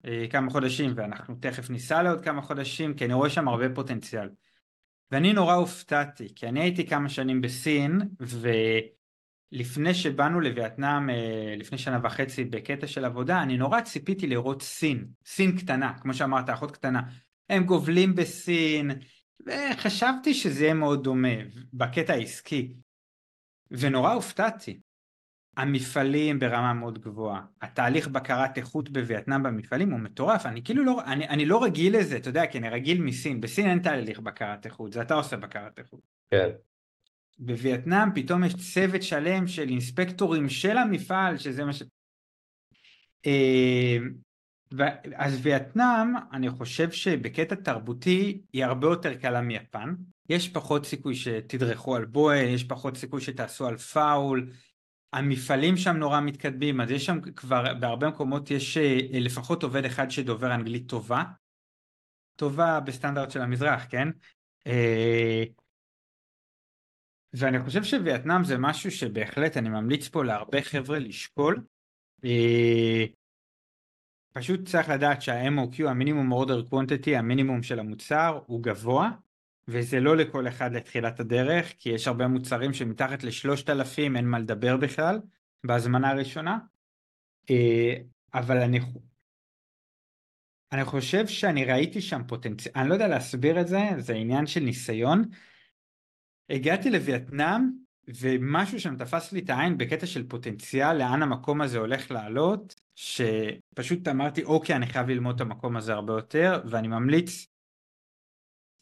[0.06, 4.28] אה, כמה חודשים ואנחנו תכף ניסע לעוד כמה חודשים כי אני רואה שם הרבה פוטנציאל.
[5.10, 8.00] ואני נורא הופתעתי כי אני הייתי כמה שנים בסין
[9.52, 15.06] לפני שבאנו לווייטנאם אה, לפני שנה וחצי בקטע של עבודה, אני נורא ציפיתי לראות סין,
[15.26, 17.02] סין קטנה, כמו שאמרת, אחות קטנה.
[17.48, 18.90] הם גובלים בסין,
[19.46, 21.28] וחשבתי שזה יהיה מאוד דומה
[21.72, 22.72] בקטע העסקי.
[23.70, 24.80] ונורא הופתעתי.
[25.56, 31.28] המפעלים ברמה מאוד גבוהה, התהליך בקרת איכות בווייטנאם במפעלים הוא מטורף, אני כאילו לא, אני,
[31.28, 34.92] אני לא רגיל לזה, אתה יודע, כי אני רגיל מסין, בסין אין תהליך בקרת איכות,
[34.92, 36.00] זה אתה עושה בקרת איכות.
[36.30, 36.48] כן.
[37.38, 41.82] בווייטנאם פתאום יש צוות שלם של אינספקטורים של המפעל, שזה מה ש...
[43.26, 43.98] אה,
[45.16, 49.94] אז וייטנאם, אני חושב שבקטע תרבותי היא הרבה יותר קלה מיפן.
[50.30, 54.50] יש פחות סיכוי שתדרכו על בוהל, יש פחות סיכוי שתעשו על פאול.
[55.12, 60.10] המפעלים שם נורא מתקדמים, אז יש שם כבר, בהרבה מקומות יש אה, לפחות עובד אחד
[60.10, 61.24] שדובר אנגלית טובה.
[62.36, 64.08] טובה בסטנדרט של המזרח, כן?
[64.66, 65.44] אה,
[67.32, 71.62] ואני חושב שווייטנאם זה משהו שבהחלט אני ממליץ פה להרבה חבר'ה לשקול.
[72.24, 73.04] אה,
[74.32, 79.10] פשוט צריך לדעת שה-MOQ, המינימום אורדר קוונטיטי, המינימום של המוצר, הוא גבוה,
[79.70, 84.38] וזה לא לכל אחד לתחילת הדרך, כי יש הרבה מוצרים שמתחת לשלושת אלפים אין מה
[84.38, 85.20] לדבר בכלל,
[85.66, 86.58] בהזמנה הראשונה.
[87.50, 87.94] אה,
[88.34, 88.80] אבל אני,
[90.72, 94.60] אני חושב שאני ראיתי שם פוטנציאל, אני לא יודע להסביר את זה, זה עניין של
[94.60, 95.24] ניסיון.
[96.50, 97.70] הגעתי לווייטנאם
[98.08, 104.08] ומשהו שם תפס לי את העין בקטע של פוטנציאל לאן המקום הזה הולך לעלות שפשוט
[104.08, 107.46] אמרתי אוקיי אני חייב ללמוד את המקום הזה הרבה יותר ואני ממליץ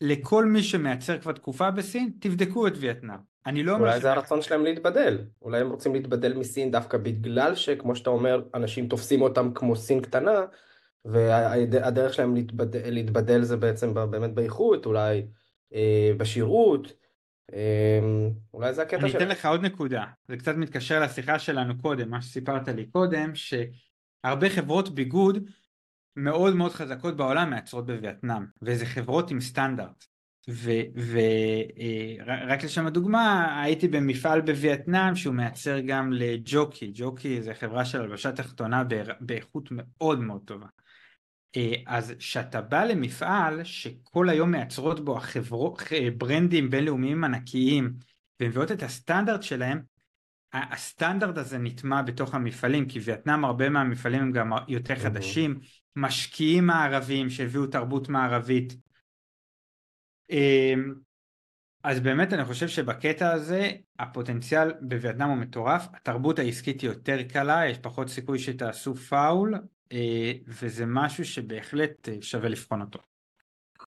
[0.00, 3.18] לכל מי שמייצר כבר תקופה בסין תבדקו את וייטנאם.
[3.46, 5.18] אני לא אולי זה הרצון שלהם להתבדל.
[5.42, 10.00] אולי הם רוצים להתבדל מסין דווקא בגלל שכמו שאתה אומר אנשים תופסים אותם כמו סין
[10.00, 10.44] קטנה
[11.04, 15.26] והדרך שלהם להתבדל, להתבדל זה בעצם באמת באיכות אולי
[15.74, 16.92] אה, בשירות.
[17.52, 19.04] אמ, אולי זה הקטע של...
[19.04, 23.32] אני אתן לך עוד נקודה, זה קצת מתקשר לשיחה שלנו קודם, מה שסיפרת לי קודם,
[23.34, 25.48] שהרבה חברות ביגוד
[26.18, 30.04] מאוד מאוד חזקות בעולם מייצרות בווייטנאם, וזה חברות עם סטנדרט.
[30.48, 30.80] ורק
[32.60, 38.32] אה, לשם הדוגמה, הייתי במפעל בווייטנאם שהוא מייצר גם לג'וקי, ג'וקי זה חברה של הלבשה
[38.32, 38.82] תחתונה
[39.20, 40.66] באיכות מאוד מאוד טובה.
[41.56, 45.82] אה, אז כשאתה בא למפעל שכל היום מייצרות בו החברות,
[46.18, 47.92] ברנדים בינלאומיים ענקיים
[48.42, 49.80] ומביאות את הסטנדרט שלהם,
[50.52, 55.60] הסטנדרט הזה נטמע בתוך המפעלים, כי וייטנאם הרבה מהמפעלים הם גם יותר חדשים,
[55.96, 58.76] משקיעים מערבים שהביאו תרבות מערבית.
[60.30, 60.94] אמ,
[61.84, 67.66] אז באמת אני חושב שבקטע הזה הפוטנציאל בווייטנאם הוא מטורף, התרבות העסקית היא יותר קלה,
[67.68, 69.54] יש פחות סיכוי שתעשו פאול,
[69.92, 72.98] אה, וזה משהו שבהחלט אה, שווה לבחון אותו.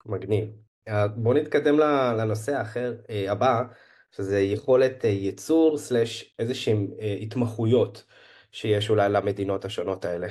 [0.05, 0.49] מגניב.
[0.87, 1.79] אה, בוא נתקדם
[2.17, 2.93] לנושא האחר
[3.29, 3.63] הבא,
[4.11, 6.87] שזה יכולת ייצור סלש איזה שהם
[7.21, 8.05] התמחויות
[8.51, 10.27] שיש אולי למדינות השונות האלה.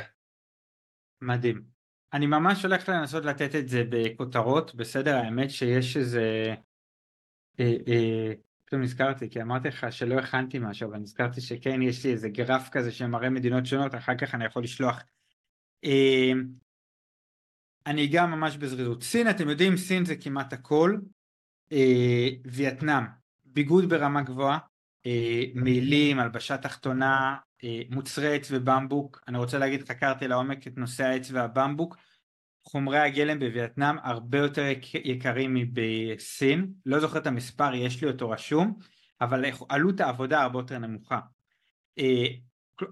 [1.22, 1.62] מדהים.
[2.12, 5.16] אני ממש הולך לנסות לתת את זה בכותרות, בסדר?
[5.16, 6.54] האמת שיש איזה...
[8.64, 12.68] פתאום נזכרתי, כי אמרתי לך שלא הכנתי משהו, אבל נזכרתי שכן, יש לי איזה גרף
[12.68, 15.02] כזה שמראה מדינות שונות, אחר כך אני יכול לשלוח
[15.84, 16.44] אמ,
[17.86, 19.02] אני אגע ממש בזריזות.
[19.02, 20.96] סין, אתם יודעים, סין זה כמעט הכל.
[21.72, 23.04] אה, וייטנאם,
[23.44, 24.58] ביגוד ברמה גבוהה,
[25.06, 27.36] אה, מעילים, הלבשה תחתונה, אה,
[27.90, 29.20] מוצרי עץ ובמבוק.
[29.28, 31.96] אני רוצה להגיד, חקרתי לעומק את נושא העץ והבמבוק.
[32.64, 34.62] חומרי הגלם בווייטנאם הרבה יותר
[34.94, 38.78] יקרים מבסין, לא זוכר את המספר, יש לי אותו רשום,
[39.20, 41.20] אבל עלות העבודה הרבה יותר נמוכה.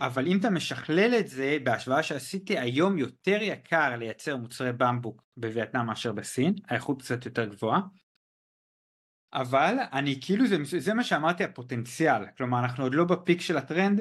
[0.00, 5.86] אבל אם אתה משכלל את זה בהשוואה שעשיתי היום יותר יקר לייצר מוצרי במבוק בווייטנאם
[5.86, 7.80] מאשר בסין, האיכות קצת יותר גבוהה.
[9.32, 14.00] אבל אני כאילו זה, זה מה שאמרתי הפוטנציאל, כלומר אנחנו עוד לא בפיק של הטרנד,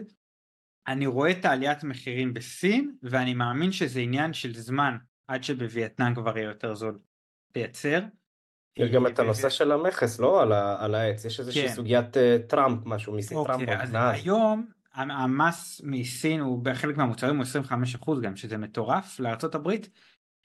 [0.88, 4.97] אני רואה את העליית מחירים בסין ואני מאמין שזה עניין של זמן
[5.28, 7.00] עד שבווייטנאם כבר יהיה יותר זול
[7.56, 8.00] לייצר.
[8.78, 10.41] יש גם את הנושא של המכס, לא?
[10.80, 11.73] על העץ, יש איזושהי כן.
[11.73, 13.62] סוגיית אה, טראמפ, משהו מסין טראמפ.
[13.62, 17.45] אוקיי, אז היום המס מסין הוא בחלק מהמוצרים הוא
[18.02, 19.69] 25% גם שזה מטורף לארה"ב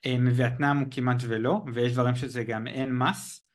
[0.07, 3.47] אה, מווייטנאם הוא כמעט ולא ויש דברים שזה גם אין מס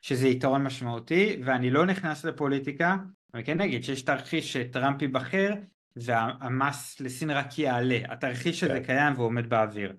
[0.00, 2.96] שזה יתרון משמעותי ואני לא נכנס לפוליטיקה
[3.34, 5.52] אני כן אגיד שיש תרחיש שטראמפ ייבחר
[5.96, 8.86] והמס לסין רק יעלה התרחיש הזה כן.
[8.86, 9.96] קיים ועומד באוויר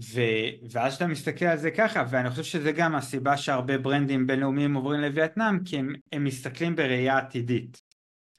[0.00, 0.20] ו...
[0.70, 5.00] ואז שאתה מסתכל על זה ככה ואני חושב שזה גם הסיבה שהרבה ברנדים בינלאומיים עוברים
[5.00, 7.82] לווייטנאם כי הם, הם מסתכלים בראייה עתידית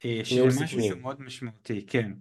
[0.04, 2.12] אה, שזה משהו שהוא מאוד משמעותי, כן.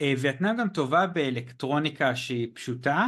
[0.00, 3.06] אה, וייטנאם גם טובה באלקטרוניקה שהיא פשוטה,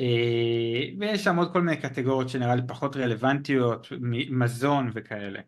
[0.00, 3.86] אה, ויש שם עוד כל מיני קטגוריות שנראה לי פחות רלוונטיות,
[4.30, 5.40] מזון וכאלה.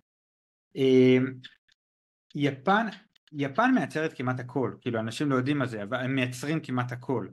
[2.34, 2.86] יפן,
[3.32, 7.28] יפן מייצרת כמעט הכל, כאילו אנשים לא יודעים מה זה, אבל הם מייצרים כמעט הכל.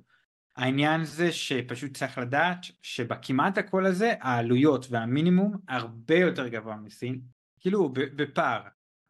[0.56, 7.22] העניין זה שפשוט צריך לדעת שבכמעט הכל הזה העלויות והמינימום הרבה יותר גבוה מסין,
[7.60, 8.62] כאילו בפער,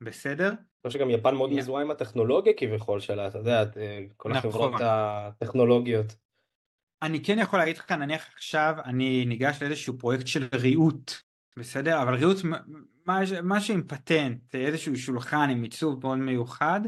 [0.02, 0.48] בסדר?
[0.50, 3.64] אני חושב שגם יפן מאוד מזוהה עם הטכנולוגיה כביכול שלה, אתה יודע,
[4.18, 4.50] כל נכון.
[4.50, 6.16] החברות הטכנולוגיות.
[7.02, 11.12] אני כן יכול להגיד לך, נניח עכשיו אני ניגש לאיזשהו פרויקט של ריהוט,
[11.58, 12.02] בסדר?
[12.02, 12.38] אבל ריהוט,
[13.44, 16.82] משהו עם פטנט, איזשהו שולחן עם עיצוב מאוד מיוחד,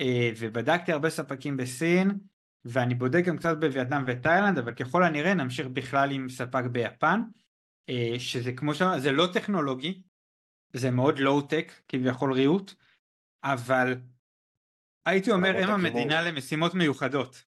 [0.00, 2.10] אה, ובדקתי הרבה ספקים בסין,
[2.64, 7.20] ואני בודק גם קצת בווייטנאם ותאילנד, אבל ככל הנראה נמשיך בכלל עם ספק ביפן,
[7.88, 10.02] אה, שזה כמו שאמרתי, זה לא טכנולוגי,
[10.72, 12.74] זה מאוד לואו-טק כביכול ריהוט,
[13.44, 13.94] אבל
[15.06, 17.44] הייתי אומר הם המדינה למשימות מיוחדות.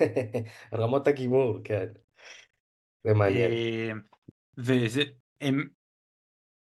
[0.74, 1.86] רמות הגימור, כן.
[3.04, 3.52] זה מעניין.
[3.52, 3.92] אה,
[4.56, 5.02] וזה,
[5.40, 5.68] הם,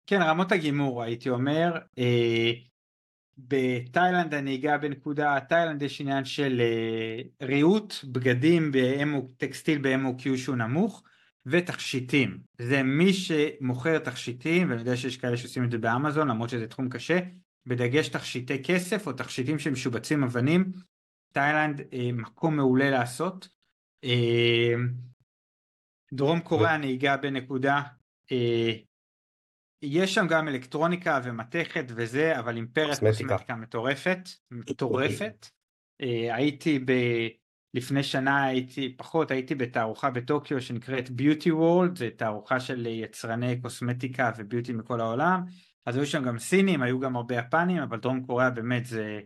[0.07, 1.77] כן, רמות הגימור הייתי אומר.
[1.97, 2.51] אה,
[3.37, 8.71] בתאילנד אני אגע בנקודה, תאילנד יש עניין של אה, ריהוט, בגדים,
[9.37, 11.03] טקסטיל ב-MOQ שהוא נמוך,
[11.45, 12.39] ותכשיטים.
[12.57, 16.89] זה מי שמוכר תכשיטים, ואני יודע שיש כאלה שעושים את זה באמזון, למרות שזה תחום
[16.89, 17.19] קשה,
[17.65, 20.71] בדגש תכשיטי כסף או תכשיטים שמשובצים אבנים,
[21.31, 23.47] תאילנד אה, מקום מעולה לעשות.
[24.03, 24.73] אה,
[26.13, 27.81] דרום קוריאה אני אגע בנקודה,
[28.31, 28.73] אה,
[29.85, 35.47] יש שם גם אלקטרוניקה ומתכת וזה, אבל אימפריה קוסמטיקה מטורפת, מטורפת.
[36.01, 36.91] אה, הייתי ב...
[37.73, 44.31] לפני שנה הייתי, פחות, הייתי בתערוכה בטוקיו שנקראת ביוטי וורלד, זו תערוכה של יצרני קוסמטיקה
[44.37, 45.43] וביוטי מכל העולם,
[45.85, 49.19] אז היו שם גם סינים, היו גם הרבה יפנים, אבל דרום קוריאה באמת זה...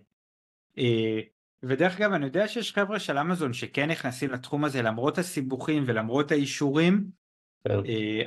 [0.77, 1.19] אה,
[1.63, 6.31] ודרך אגב אני יודע שיש חבר'ה של אמזון שכן נכנסים לתחום הזה למרות הסיבוכים ולמרות
[6.31, 7.07] האישורים,
[7.67, 7.79] כן.
[7.85, 8.21] אה,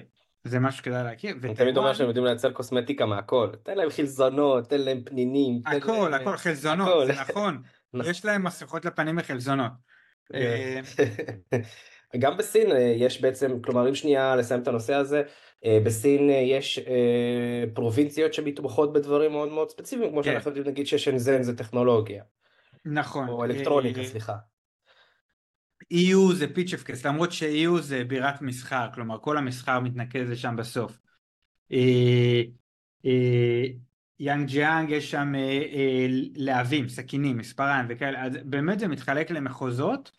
[0.44, 1.36] זה משהו שכדאי להכיר.
[1.44, 5.62] אני תמיד אומר שהם יודעים לייצר קוסמטיקה מהכל, תן להם חלזונות, תן להם פנינים.
[5.66, 7.62] הכל, הכל, חלזונות, זה נכון.
[7.94, 8.10] נכון.
[8.10, 9.72] יש להם מסכות לפנים וחלזונות.
[10.34, 10.80] אה,
[12.18, 15.22] גם בסין אה, יש בעצם, כלומר אם שנייה לסיים את הנושא הזה,
[15.64, 16.80] אה, בסין יש
[17.74, 20.30] פרובינציות שמתמחות בדברים מאוד מאוד ספציפיים, כמו כן.
[20.30, 22.22] שאנחנו יודעים להגיד ששנזן זה טכנולוגיה.
[22.84, 23.28] נכון.
[23.28, 24.34] או אלקטרוניקה, סליחה.
[25.92, 30.98] EU זה פיצ'פקס, למרות ש-EU זה בירת מסחר, כלומר כל המסחר מתנקז לשם בסוף.
[34.20, 35.32] Yangjiang יש שם
[36.34, 40.12] להבים, סכינים, מספריים וכאלה, אז באמת זה מתחלק למחוזות.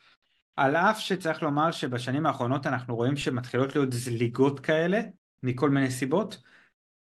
[0.55, 5.01] על אף שצריך לומר שבשנים האחרונות אנחנו רואים שמתחילות להיות זליגות כאלה
[5.43, 6.37] מכל מיני סיבות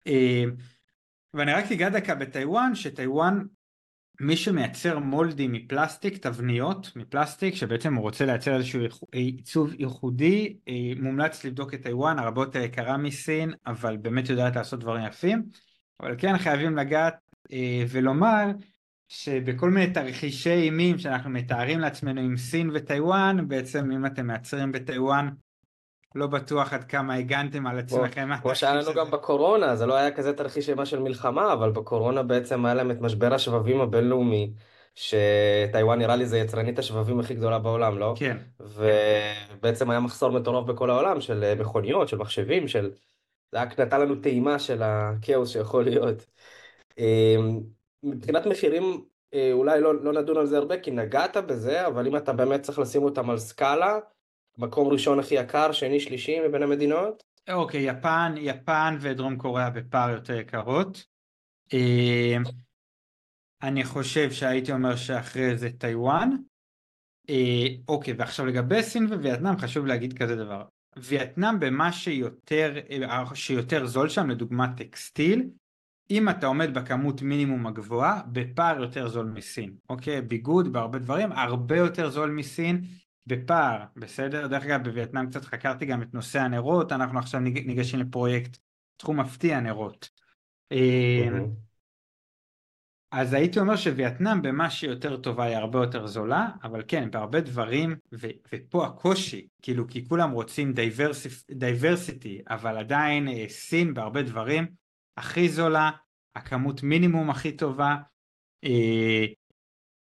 [0.07, 0.43] אה,
[1.33, 3.43] ואני רק אגע דקה בטיוואן שטיוואן
[4.19, 11.45] מי שמייצר molds מפלסטיק תבניות מפלסטיק שבעצם הוא רוצה לייצר איזשהו עיצוב ייחודי אה, מומלץ
[11.45, 15.43] לבדוק את טיוואן הרבה יותר יקרה מסין אבל באמת יודעת לעשות דברים יפים.
[15.99, 17.15] אבל כן חייבים לגעת
[17.53, 18.45] אה, ולומר
[19.07, 25.29] שבכל מיני תרחישי אימים שאנחנו מתארים לעצמנו עם סין וטיוואן, בעצם אם אתם מייצרים בטיוואן,
[26.15, 28.29] לא בטוח עד כמה הגנתם על עצמכם.
[28.41, 32.23] כמו שהיה לנו גם בקורונה, זה לא היה כזה תרחיש אימה של מלחמה, אבל בקורונה
[32.23, 34.53] בעצם היה להם את משבר השבבים הבינלאומי,
[34.95, 38.13] שטיוואן נראה לי זה יצרנית השבבים הכי גדולה בעולם, לא?
[38.17, 38.37] כן.
[38.59, 42.91] ובעצם היה מחסור מטורף בכל העולם של מכוניות, של מחשבים, של...
[43.51, 46.25] זה רק נתן לנו טעימה של הכאוס שיכול להיות.
[46.97, 47.59] אמ,
[48.03, 52.17] מבחינת מחירים אה, אולי לא, לא נדון על זה הרבה כי נגעת בזה אבל אם
[52.17, 53.99] אתה באמת צריך לשים אותם על סקאלה
[54.57, 57.23] מקום ראשון הכי יקר שני שלישי מבין המדינות.
[57.49, 61.05] אוקיי יפן יפן ודרום קוריאה בפער יותר יקרות.
[61.73, 62.37] אה,
[63.63, 66.29] אני חושב שהייתי אומר שאחרי זה טיוואן.
[67.29, 70.63] אה, אוקיי ועכשיו לגבי סין ווייטנאם חשוב להגיד כזה דבר.
[70.97, 72.73] וייטנאם במה שיותר,
[73.33, 75.49] שיותר זול שם לדוגמת טקסטיל
[76.11, 80.21] אם אתה עומד בכמות מינימום הגבוהה, בפער יותר זול מסין, אוקיי?
[80.21, 82.81] ביגוד בהרבה דברים, הרבה יותר זול מסין,
[83.29, 84.47] בפער, בסדר?
[84.47, 88.57] דרך אגב, בווייטנאם קצת חקרתי גם את נושא הנרות, אנחנו עכשיו ניגשים לפרויקט
[88.97, 90.09] תחום מפתיע נרות.
[90.71, 91.45] אמ,
[93.11, 97.95] אז הייתי אומר שווייטנאם במה שיותר טובה היא הרבה יותר זולה, אבל כן, בהרבה דברים,
[98.13, 100.73] ו- ופה הקושי, כאילו כי כולם רוצים
[101.51, 104.67] diversity, אבל עדיין אה, סין בהרבה דברים
[105.17, 105.91] הכי זולה,
[106.35, 107.95] הכמות מינימום הכי טובה.
[108.63, 109.25] אה,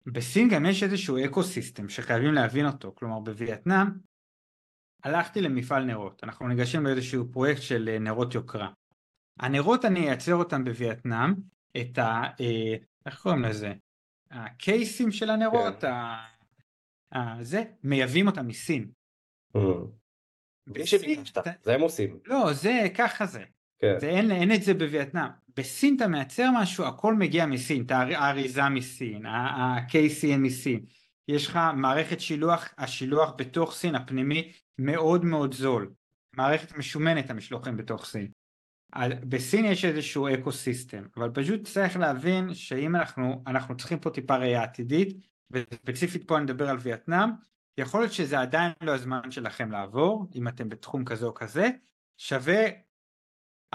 [0.05, 3.87] בסין גם יש איזשהו ecosystem שחייבים להבין אותו, כלומר בווייטנאם
[5.03, 8.69] הלכתי למפעל נרות, אנחנו ניגשים באיזשהו פרויקט של אה, נרות יוקרה.
[9.39, 11.33] הנרות אני אייצר אותם בווייטנאם,
[11.77, 12.23] את ה...
[12.39, 13.73] אה, איך קוראים לזה?
[14.31, 15.87] הקייסים של הנרות, כן.
[15.87, 16.27] ה...
[17.11, 17.43] ה...
[17.43, 18.91] זה, מייבאים אותם מסין.
[20.67, 21.23] בסין,
[21.63, 22.19] זה הם עושים.
[22.25, 23.43] לא, זה, ככה זה.
[23.81, 23.99] כן.
[23.99, 25.29] זה אין, את זה בווייטנאם.
[25.57, 30.85] בסין אתה מייצר משהו, הכל מגיע מסין, האריזה מסין, ה-KCN מסין.
[31.27, 35.91] יש לך מערכת שילוח, השילוח בתוך סין הפנימי מאוד מאוד זול.
[36.33, 38.27] מערכת משומנת המשלוחים בתוך סין.
[39.29, 44.35] בסין יש איזשהו אקו סיסטם, אבל פשוט צריך להבין שאם אנחנו, אנחנו צריכים פה טיפה
[44.35, 45.17] ראייה עתידית,
[45.51, 47.29] וספציפית פה אני מדבר על וייטנאם,
[47.77, 51.69] יכול להיות שזה עדיין לא הזמן שלכם לעבור, אם אתם בתחום כזה או כזה,
[52.17, 52.65] שווה,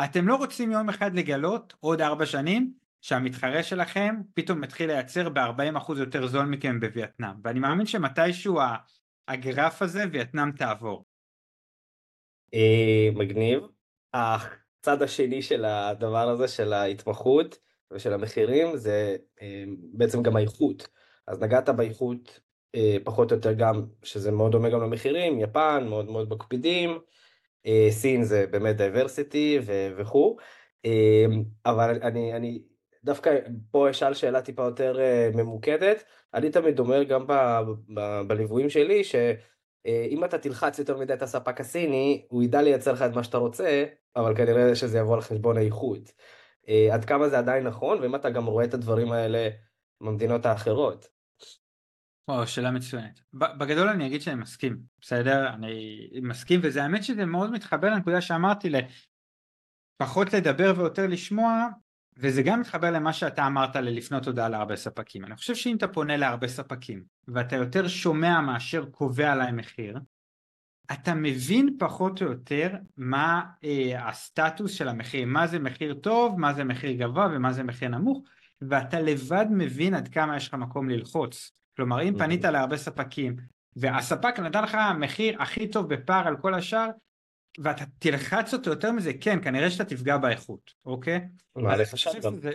[0.04, 5.98] אתם לא רוצים יום אחד לגלות עוד ארבע שנים שהמתחרה שלכם פתאום מתחיל לייצר ב-40%
[5.98, 8.58] יותר זול מכם בווייטנאם, ואני מאמין שמתישהו
[9.28, 11.04] הגרף הזה וייטנאם תעבור.
[12.54, 13.62] אה, מגניב.
[14.14, 17.58] הצד השני של הדבר הזה של ההתמחות
[17.92, 20.88] ושל המחירים זה אה, בעצם גם האיכות.
[21.26, 22.40] אז נגעת באיכות
[22.74, 26.98] אה, פחות או יותר גם, שזה מאוד דומה גם למחירים, יפן מאוד מאוד מקפידים,
[27.90, 29.58] סין זה באמת diversity
[29.96, 30.36] וכו',
[31.66, 32.62] אבל אני, אני
[33.04, 33.30] דווקא
[33.70, 34.98] פה אשאל שאלה טיפה יותר
[35.34, 37.26] ממוקדת, אני תמיד אומר גם
[38.26, 39.14] בליוויים שלי, ש...
[39.86, 43.24] אה, אם אתה תלחץ יותר מדי את הספק הסיני, הוא ידע לייצר לך את מה
[43.24, 43.84] שאתה רוצה,
[44.16, 46.12] אבל כנראה שזה יבוא על חשבון האיכות.
[46.68, 49.48] אה, עד כמה זה עדיין נכון, ואם אתה גם רואה את הדברים האלה
[50.00, 51.08] במדינות האחרות.
[52.28, 53.20] או, שאלה מצוינת.
[53.32, 55.48] בגדול אני אגיד שאני מסכים, בסדר?
[55.48, 58.70] אני מסכים, וזה האמת שזה מאוד מתחבר לנקודה שאמרתי,
[60.00, 61.68] לפחות לדבר ויותר לשמוע,
[62.16, 65.24] וזה גם מתחבר למה שאתה אמרת ללפנות הודעה להרבה ספקים.
[65.24, 69.98] אני חושב שאם אתה פונה להרבה ספקים ואתה יותר שומע מאשר קובע להם מחיר,
[70.92, 76.54] אתה מבין פחות או יותר מה אה, הסטטוס של המחיר, מה זה מחיר טוב, מה
[76.54, 78.22] זה מחיר גבוה ומה זה מחיר נמוך,
[78.60, 81.52] ואתה לבד מבין עד כמה יש לך מקום ללחוץ.
[81.76, 83.36] כלומר אם פנית להרבה ספקים
[83.76, 86.88] והספק נתן לך מחיר הכי טוב בפער על כל השאר,
[87.58, 91.28] ואתה תלחץ אותו יותר מזה, כן, כנראה שאתה תפגע באיכות, אוקיי?
[91.56, 92.36] מעלה חשד גם.
[92.36, 92.52] שזה...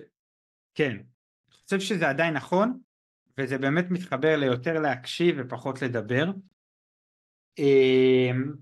[0.75, 2.79] כן, אני חושב שזה עדיין נכון,
[3.37, 6.31] וזה באמת מתחבר ליותר להקשיב ופחות לדבר.
[7.59, 8.53] אמ,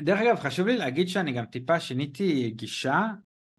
[0.00, 3.06] דרך אגב, חשוב לי להגיד שאני גם טיפה שיניתי גישה,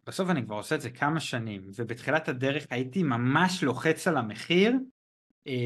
[0.05, 4.73] בסוף אני כבר עושה את זה כמה שנים, ובתחילת הדרך הייתי ממש לוחץ על המחיר,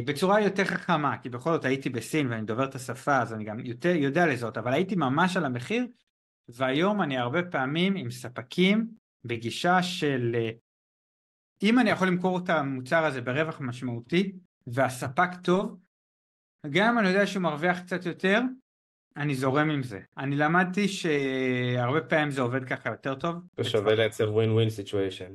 [0.05, 3.59] בצורה יותר חכמה, כי בכל זאת הייתי בסין ואני דובר את השפה אז אני גם
[3.59, 5.88] יותר יודע לזאת, אבל הייתי ממש על המחיר
[6.49, 8.88] והיום אני הרבה פעמים עם ספקים
[9.25, 10.49] בגישה של אה,
[11.63, 14.33] אם אני יכול למכור את המוצר הזה ברווח משמעותי
[14.67, 15.77] והספק טוב,
[16.69, 18.39] גם אם אני יודע שהוא מרוויח קצת יותר,
[19.17, 19.99] אני זורם עם זה.
[20.17, 23.35] אני למדתי שהרבה פעמים זה עובד ככה יותר טוב.
[23.57, 25.33] זה שווה לייצר ווין ווין סיטואשן.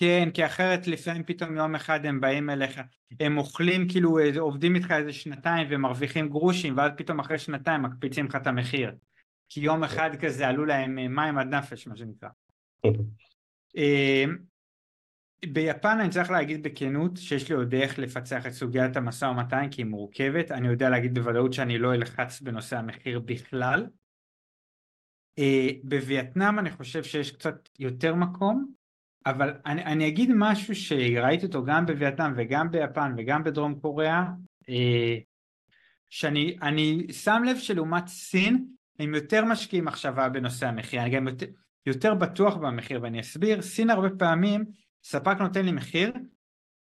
[0.00, 2.80] כן, כי אחרת לפעמים פתאום יום אחד הם באים אליך,
[3.20, 8.36] הם אוכלים כאילו עובדים איתך איזה שנתיים ומרוויחים גרושים ואז פתאום אחרי שנתיים מקפיצים לך
[8.36, 8.92] את המחיר.
[9.48, 12.28] כי יום אחד כזה עלו להם אה, מים עד נפש מה שנקרא.
[13.76, 14.24] אה,
[15.46, 19.82] ביפן אני צריך להגיד בכנות שיש לי עוד איך לפצח את סוגיית המשא ומתן כי
[19.82, 23.86] היא מורכבת, אני יודע להגיד בוודאות שאני לא אלחץ בנושא המחיר בכלל.
[25.38, 28.77] אה, בווייטנאם אני חושב שיש קצת יותר מקום,
[29.30, 34.24] אבל אני, אני אגיד משהו שראיתי אותו גם בווייטנאם וגם ביפן וגם בדרום קוריאה,
[36.10, 38.66] שאני שם לב שלעומת סין
[38.98, 41.46] הם יותר משקיעים מחשבה בנושא המחיר, אני גם יותר,
[41.86, 44.64] יותר בטוח במחיר ואני אסביר, סין הרבה פעמים
[45.04, 46.12] ספק נותן לי מחיר,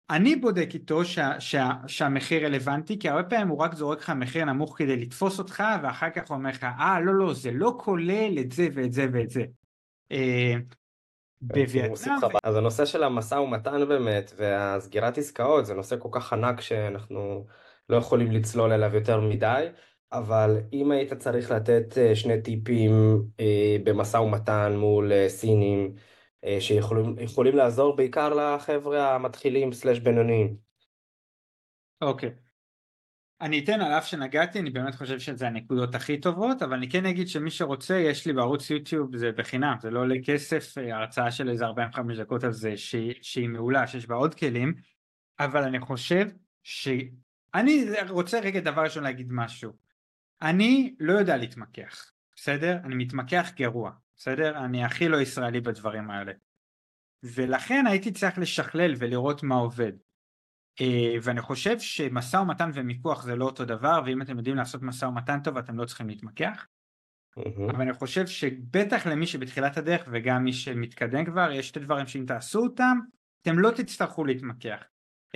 [0.10, 4.46] אני בודק איתו שה, שה, שהמחיר רלוונטי כי הרבה פעמים הוא רק זורק לך מחיר
[4.46, 8.40] נמוך כדי לתפוס אותך ואחר כך הוא אומר לך אה לא לא זה לא כולל
[8.40, 9.46] את זה ואת זה ואת זה.
[11.42, 12.18] בווייטנאם.
[12.44, 17.46] אז הנושא של המשא ומתן באמת והסגירת עסקאות זה נושא כל כך ענק שאנחנו
[17.90, 19.68] לא יכולים לצלול אליו יותר מדי.
[20.12, 22.92] אבל אם היית צריך לתת אה, שני טיפים
[23.40, 25.96] אה, במשא ומתן מול אה, סינים
[26.60, 30.58] שיכולים לעזור בעיקר לחבר'ה המתחילים סלאש בינוניים.
[32.02, 32.30] אוקיי.
[33.42, 37.06] אני אתן על אף שנגעתי, אני באמת חושב שזה הנקודות הכי טובות, אבל אני כן
[37.06, 41.50] אגיד שמי שרוצה, יש לי בערוץ יוטיוב, זה בחינם, זה לא עולה כסף, הרצאה של
[41.50, 44.74] איזה 45 דקות על זה שהיא, שהיא מעולה, שיש בה עוד כלים,
[45.40, 46.28] אבל אני חושב
[46.64, 46.88] ש...
[47.56, 49.72] אני רוצה רגע דבר ראשון להגיד משהו.
[50.42, 52.78] אני לא יודע להתמקח, בסדר?
[52.84, 54.58] אני מתמקח גרוע, בסדר?
[54.66, 56.32] אני הכי לא ישראלי בדברים האלה.
[57.24, 59.92] ולכן הייתי צריך לשכלל ולראות מה עובד.
[60.82, 65.06] אה, ואני חושב שמשא ומתן ומיקוח זה לא אותו דבר, ואם אתם יודעים לעשות משא
[65.06, 66.68] ומתן טוב אתם לא צריכים להתמקח.
[67.40, 67.72] Mm-hmm.
[67.72, 72.26] אבל אני חושב שבטח למי שבתחילת הדרך וגם מי שמתקדם כבר, יש שתי דברים שאם
[72.28, 73.00] תעשו אותם,
[73.42, 74.84] אתם לא תצטרכו להתמקח.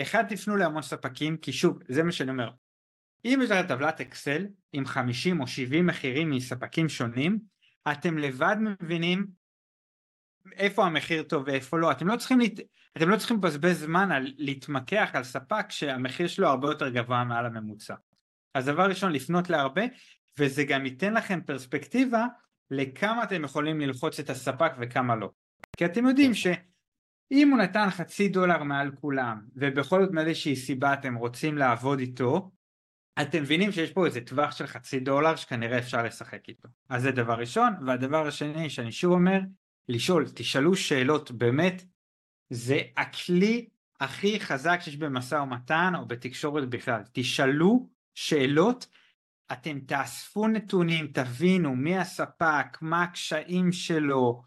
[0.01, 2.49] אחד, תפנו להמון ספקים, כי שוב, זה מה שאני אומר,
[3.25, 7.39] אם יש לך טבלת אקסל עם 50 או 70 מחירים מספקים שונים,
[7.91, 9.27] אתם לבד מבינים
[10.55, 12.59] איפה המחיר טוב ואיפה לא, אתם לא צריכים, להת...
[12.97, 17.45] אתם לא צריכים לבזבז זמן על להתמקח על ספק שהמחיר שלו הרבה יותר גבוה מעל
[17.45, 17.95] הממוצע.
[18.53, 19.81] אז דבר ראשון לפנות להרבה
[20.39, 22.25] וזה גם ייתן לכם פרספקטיבה
[22.71, 25.29] לכמה אתם יכולים ללחוץ את הספק וכמה לא.
[25.77, 31.15] כי אתם יודעים שאם הוא נתן חצי דולר מעל כולם ובכל זאת מאיזושהי סיבה אתם
[31.15, 32.51] רוצים לעבוד איתו
[33.21, 36.69] אתם מבינים שיש פה איזה טווח של חצי דולר שכנראה אפשר לשחק איתו.
[36.89, 39.39] אז זה דבר ראשון, והדבר השני שאני שוב אומר,
[39.89, 41.83] לשאול, תשאלו שאלות באמת,
[42.49, 43.69] זה הכלי
[43.99, 47.01] הכי חזק שיש במשא ומתן או בתקשורת בכלל.
[47.13, 48.87] תשאלו שאלות,
[49.51, 54.41] אתם תאספו נתונים, תבינו מי הספק, מה הקשיים שלו,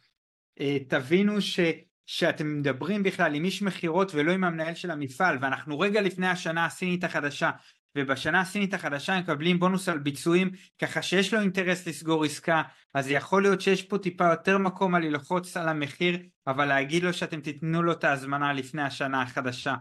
[0.60, 1.60] אה, תבינו ש...
[2.06, 6.66] שאתם מדברים בכלל עם איש מכירות ולא עם המנהל של המפעל ואנחנו רגע לפני השנה
[6.66, 7.50] הסינית החדשה
[7.96, 12.62] ובשנה הסינית החדשה הם מקבלים בונוס על ביצועים ככה שיש לו אינטרס לסגור עסקה
[12.94, 17.12] אז יכול להיות שיש פה טיפה יותר מקום על ללחוץ על המחיר אבל להגיד לו
[17.12, 19.74] שאתם תיתנו לו את ההזמנה לפני השנה החדשה.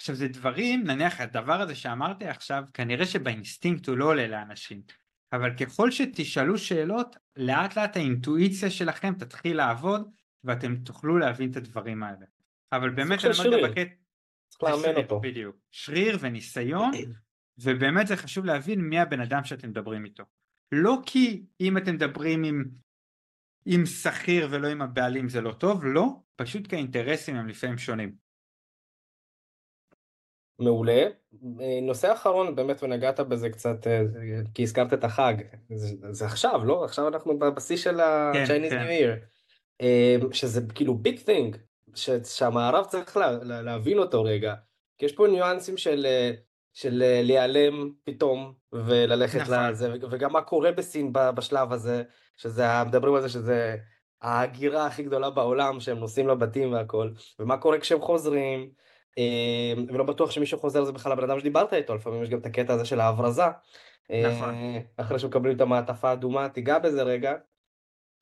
[0.00, 4.80] עכשיו זה דברים נניח הדבר הזה שאמרתי עכשיו כנראה שבאינסטינקט הוא לא עולה לאנשים
[5.32, 10.10] אבל ככל שתשאלו שאלות לאט לאט האינטואיציה שלכם תתחיל לעבוד
[10.44, 12.26] ואתם תוכלו להבין את הדברים האלה.
[12.72, 13.94] אבל באמת אני אומר גם בקטע
[14.48, 15.20] צריך לאמן אותו.
[15.20, 15.56] בדיוק.
[15.70, 16.90] שריר וניסיון
[17.62, 20.22] ובאמת זה חשוב להבין מי הבן אדם שאתם מדברים איתו.
[20.72, 22.64] לא כי אם אתם מדברים עם,
[23.66, 26.06] עם שכיר ולא עם הבעלים זה לא טוב, לא,
[26.36, 28.28] פשוט כי האינטרסים הם לפעמים שונים.
[30.58, 31.04] מעולה.
[31.82, 33.86] נושא אחרון באמת ונגעת בזה קצת
[34.54, 35.34] כי הזכרת את החג
[35.74, 39.26] זה, זה עכשיו לא עכשיו אנחנו בשיא של ה-Chinese כן, New Year
[39.78, 40.32] כן.
[40.32, 41.56] שזה כאילו ביג תינג
[42.24, 43.32] שהמערב צריך לה,
[43.62, 44.54] להבין אותו רגע
[44.98, 46.06] כי יש פה ניואנסים של
[46.74, 49.54] של אה, להיעלם פתאום וללכת נכון.
[49.54, 52.02] לזה וגם מה קורה בסין בשלב הזה
[52.36, 53.76] שזה מדברים על זה שזה
[54.22, 58.70] ההגירה הכי גדולה בעולם שהם נוסעים לבתים והכל ומה קורה כשהם חוזרים
[59.18, 62.46] אה, ולא בטוח שמישהו חוזר זה בכלל הבן אדם שדיברת איתו לפעמים יש גם את
[62.46, 63.42] הקטע הזה של ההברזה
[64.12, 64.54] נכון.
[64.54, 67.34] אה, אחרי שמקבלים את המעטפה האדומה תיגע בזה רגע.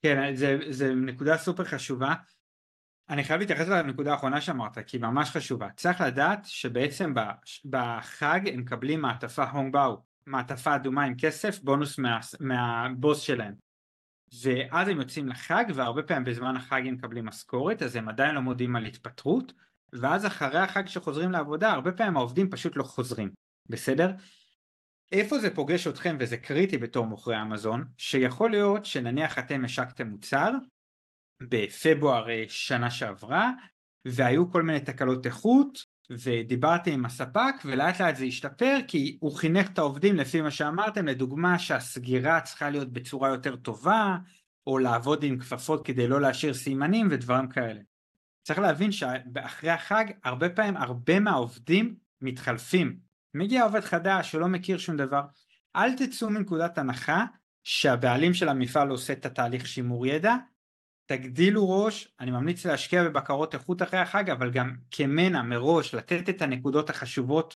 [0.03, 2.15] כן זה, זה נקודה סופר חשובה
[3.11, 5.69] אני חייב להתייחס לנקודה האחרונה שאמרת כי היא ממש חשובה.
[5.77, 7.15] צריך לדעת שבעצם
[7.65, 13.55] בחג הם מקבלים מעטפה הונג באו מעטפה אדומה עם כסף בונוס מה, מהבוס שלהם.
[14.43, 18.41] ואז הם יוצאים לחג והרבה פעמים בזמן החג הם מקבלים משכורת אז הם עדיין לא
[18.41, 19.53] מודיעים על התפטרות
[19.93, 23.31] ואז אחרי החג שחוזרים לעבודה הרבה פעמים העובדים פשוט לא חוזרים.
[23.69, 24.11] בסדר?
[25.13, 30.51] איפה זה פוגש אתכם וזה קריטי בתור מוכרי אמזון שיכול להיות שנניח אתם השקתם מוצר
[31.41, 33.51] בפברואר אה, שנה שעברה
[34.05, 39.71] והיו כל מיני תקלות איכות ודיברתי עם הספק ולאט לאט זה השתפר כי הוא חינך
[39.71, 44.17] את העובדים לפי מה שאמרתם לדוגמה שהסגירה צריכה להיות בצורה יותר טובה
[44.67, 47.81] או לעבוד עם כפפות כדי לא להשאיר סימנים ודברים כאלה.
[48.43, 52.97] צריך להבין שאחרי החג הרבה פעמים הרבה מהעובדים מתחלפים.
[53.35, 55.23] מגיע עובד חדש שלא מכיר שום דבר.
[55.77, 57.25] אל תצאו מנקודת הנחה
[57.65, 60.35] שהבעלים של המפעל עושה את התהליך שימור ידע
[61.07, 66.43] תגדילו ראש, אני ממליץ להשקיע בבקרות איכות אחרי החג, אבל גם כמנע מראש לתת את
[66.43, 67.57] הנקודות החשובות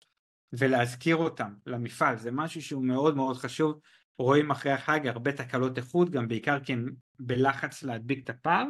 [0.54, 3.80] ולהזכיר אותם למפעל, זה משהו שהוא מאוד מאוד חשוב,
[4.20, 6.90] רואים אחרי החג הרבה תקלות איכות, גם בעיקר כי הם
[7.20, 8.66] בלחץ להדביק את הפער.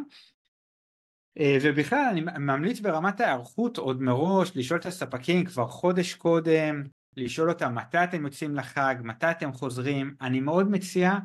[1.40, 6.84] אה, ובכלל אני ממליץ ברמת ההיערכות עוד מראש לשאול את הספקים כבר חודש קודם,
[7.18, 11.18] לשאול אותם מתי אתם יוצאים לחג, מתי אתם חוזרים, אני מאוד מציע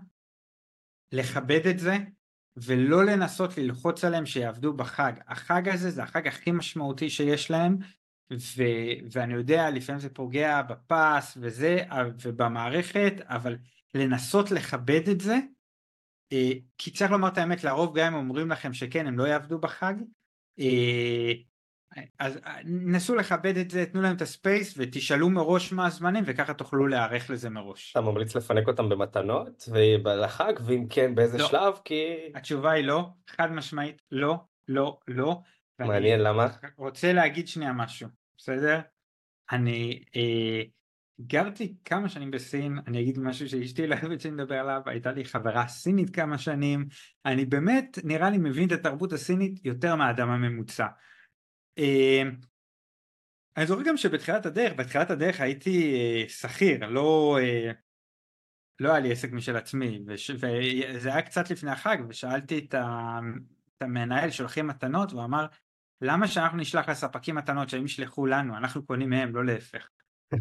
[1.13, 1.97] לכבד את זה,
[2.57, 5.13] ולא לנסות ללחוץ עליהם שיעבדו בחג.
[5.29, 7.79] החג הזה זה החג הכי משמעותי שיש להם,
[8.33, 8.63] ו,
[9.13, 11.85] ואני יודע לפעמים זה פוגע בפס וזה,
[12.23, 13.57] ובמערכת, אבל
[13.95, 15.39] לנסות לכבד את זה,
[16.33, 19.59] אה, כי צריך לומר את האמת, לרוב גם אם אומרים לכם שכן, הם לא יעבדו
[19.59, 19.95] בחג,
[20.61, 21.33] אה,
[22.19, 26.55] אז אה, נסו לכבד את זה, תנו להם את הספייס ותשאלו מראש מה הזמנים וככה
[26.55, 27.91] תוכלו להיערך לזה מראש.
[27.91, 29.69] אתה ממליץ לפנק אותם במתנות
[30.05, 31.49] לחג ואם כן באיזה לא.
[31.49, 32.05] שלב כי...
[32.35, 34.37] התשובה היא לא, חד משמעית לא,
[34.69, 35.41] לא, לא.
[35.79, 36.49] מעניין למה?
[36.77, 38.81] רוצה להגיד שנייה משהו, בסדר?
[39.53, 40.63] אני אה,
[41.21, 45.69] גרתי כמה שנים בסין, אני אגיד משהו שאשתי לא אוהבת שנדבר עליו, הייתה לי חברה
[45.69, 46.87] סינית כמה שנים,
[47.27, 50.87] אני באמת נראה לי מבין את התרבות הסינית יותר מהאדם הממוצע.
[51.79, 52.31] אמ,
[53.57, 57.71] אני זוכר גם שבתחילת הדרך, בתחילת הדרך הייתי אה, שכיר, לא, אה,
[58.81, 63.19] לא היה לי עסק משל עצמי, וש, וזה היה קצת לפני החג, ושאלתי את, ה,
[63.77, 65.47] את המנהל שולחים מתנות, והוא אמר,
[66.01, 69.89] למה שאנחנו נשלח לספקים מתנות שהם ישלחו לנו, אנחנו קונים מהם, לא להפך.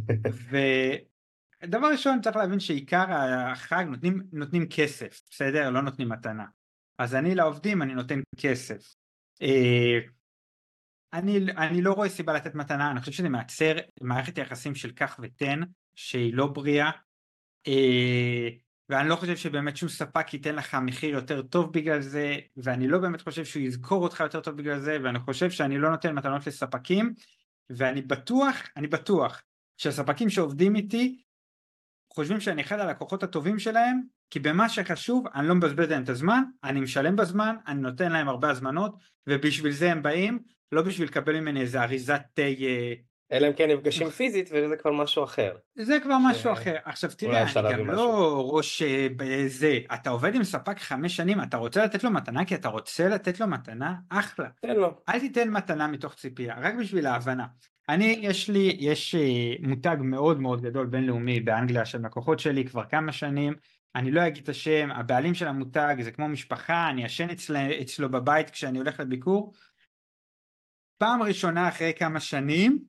[1.63, 5.69] ודבר ראשון צריך להבין שעיקר החג נותנים, נותנים כסף, בסדר?
[5.69, 6.45] לא נותנים מתנה.
[6.97, 8.95] אז אני לעובדים אני נותן כסף.
[11.13, 15.19] אני, אני לא רואה סיבה לתת מתנה, אני חושב שזה מייצר מערכת יחסים של קח
[15.21, 15.59] ותן
[15.95, 16.91] שהיא לא בריאה
[17.67, 18.49] אה,
[18.89, 22.97] ואני לא חושב שבאמת שום ספק ייתן לך מחיר יותר טוב בגלל זה ואני לא
[22.97, 26.47] באמת חושב שהוא יזכור אותך יותר טוב בגלל זה ואני חושב שאני לא נותן מתנות
[26.47, 27.13] לספקים
[27.69, 29.41] ואני בטוח, אני בטוח
[29.77, 31.21] שהספקים שעובדים איתי
[32.13, 36.43] חושבים שאני אחד הלקוחות הטובים שלהם כי במה שחשוב אני לא מבזבז להם את הזמן,
[36.63, 38.95] אני משלם בזמן, אני נותן להם הרבה הזמנות
[39.27, 40.39] ובשביל זה הם באים,
[40.71, 42.93] לא בשביל לקבל ממני איזה אריזת תה אה,
[43.31, 45.55] אלא אם כן נפגשים פיזית וזה כבר משהו אחר.
[45.75, 46.75] זה כבר משהו אחר.
[46.85, 51.57] עכשיו תראה, אני גם לא ראש אה, בזה, אתה עובד עם ספק חמש שנים, אתה
[51.57, 54.47] רוצה לתת לו מתנה כי אתה רוצה לתת לו מתנה, אחלה.
[54.61, 55.01] תן לו.
[55.09, 57.45] אל תיתן מתנה מתוך ציפייה, רק בשביל ההבנה.
[57.89, 62.83] אני, יש לי, יש אה, מותג מאוד מאוד גדול בינלאומי באנגליה של לקוחות שלי כבר
[62.85, 63.53] כמה שנים,
[63.95, 68.09] אני לא אגיד את השם, הבעלים של המותג זה כמו משפחה, אני ישן אצל, אצלו
[68.09, 69.53] בבית כשאני הולך לביקור.
[71.01, 72.79] פעם ראשונה אחרי כמה שנים,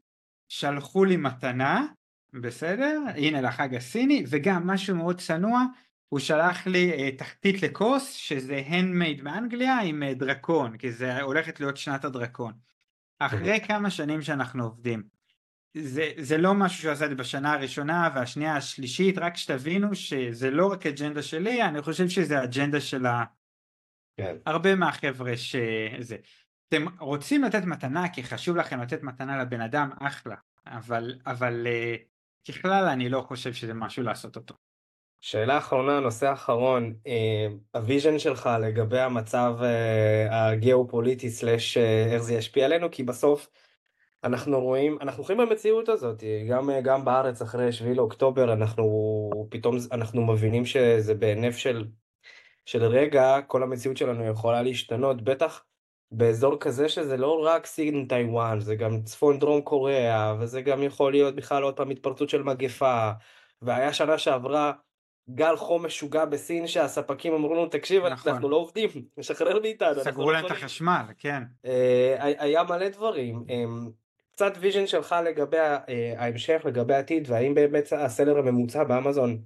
[0.49, 1.87] שלחו לי מתנה,
[2.33, 3.01] בסדר?
[3.17, 5.63] הנה לחג הסיני, וגם משהו מאוד צנוע,
[6.09, 11.61] הוא שלח לי uh, תחתית לכוס, שזה הנדמייד מאנגליה עם uh, דרקון, כי זה הולכת
[11.61, 12.53] להיות שנת הדרקון.
[13.19, 15.03] אחרי כמה שנים שאנחנו עובדים.
[15.77, 20.51] זה, זה לא משהו שהוא עשה את זה בשנה הראשונה והשנייה השלישית, רק שתבינו שזה
[20.51, 23.07] לא רק אג'נדה שלי, אני חושב שזה אג'נדה של
[24.17, 24.37] כן.
[24.47, 26.17] הרבה מהחבר'ה שזה.
[26.75, 30.35] אתם רוצים לתת מתנה כי חשוב לכם לתת מתנה לבן אדם, אחלה,
[30.67, 34.55] אבל, אבל uh, ככלל אני לא חושב שזה משהו לעשות אותו.
[35.21, 41.77] שאלה אחרונה, נושא אחרון, uh, ה vision שלך לגבי המצב uh, הגיאופוליטי סלאש
[42.13, 43.49] איך זה ישפיע עלינו, כי בסוף
[44.25, 50.27] אנחנו רואים, אנחנו חיים במציאות הזאת, גם, גם בארץ אחרי 7 לאוקטובר אנחנו פתאום אנחנו
[50.27, 51.85] מבינים שזה בהינף של,
[52.67, 55.65] של רגע כל המציאות שלנו יכולה להשתנות, בטח
[56.13, 61.13] באזור כזה שזה לא רק סין טיוואן, זה גם צפון דרום קוריאה, וזה גם יכול
[61.13, 63.11] להיות בכלל עוד פעם התפרצות של מגפה,
[63.63, 64.73] והיה שנה שעברה
[65.31, 68.33] גל חום משוגע בסין שהספקים אמרו לנו תקשיב נכון.
[68.33, 68.89] אנחנו לא עובדים,
[69.19, 70.05] משחרר מאיתנו.
[70.05, 71.43] סגרו להם את החשמל, כן.
[71.65, 73.45] אה, היה מלא דברים.
[73.51, 73.65] אה,
[74.33, 79.43] קצת vision שלך לגבי אה, ההמשך, לגבי העתיד, והאם באמת ה seller הממוצע באמזון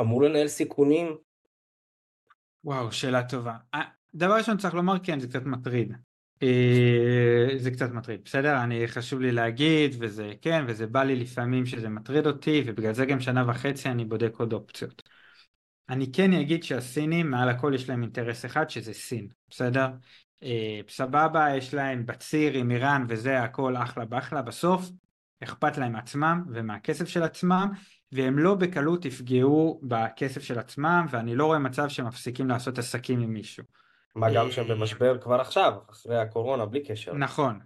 [0.00, 1.16] אמור לנהל סיכונים?
[2.64, 3.54] וואו, שאלה טובה.
[4.14, 5.92] דבר ראשון צריך לומר כן זה קצת מטריד
[6.42, 11.66] אה, זה קצת מטריד בסדר אני חשוב לי להגיד וזה כן וזה בא לי לפעמים
[11.66, 15.02] שזה מטריד אותי ובגלל זה גם שנה וחצי אני בודק עוד אופציות.
[15.88, 19.88] אני כן אגיד שהסינים מעל הכל יש להם אינטרס אחד שזה סין בסדר
[20.42, 24.90] אה, סבבה יש להם בציר עם איראן וזה הכל אחלה באחלה בסוף
[25.42, 27.68] אכפת להם מעצמם ומהכסף של עצמם
[28.12, 33.32] והם לא בקלות יפגעו בכסף של עצמם ואני לא רואה מצב שמפסיקים לעשות עסקים עם
[33.32, 33.64] מישהו.
[34.14, 37.14] מה גם שהם במשבר כבר עכשיו, אחרי הקורונה, בלי קשר.
[37.14, 37.60] נכון.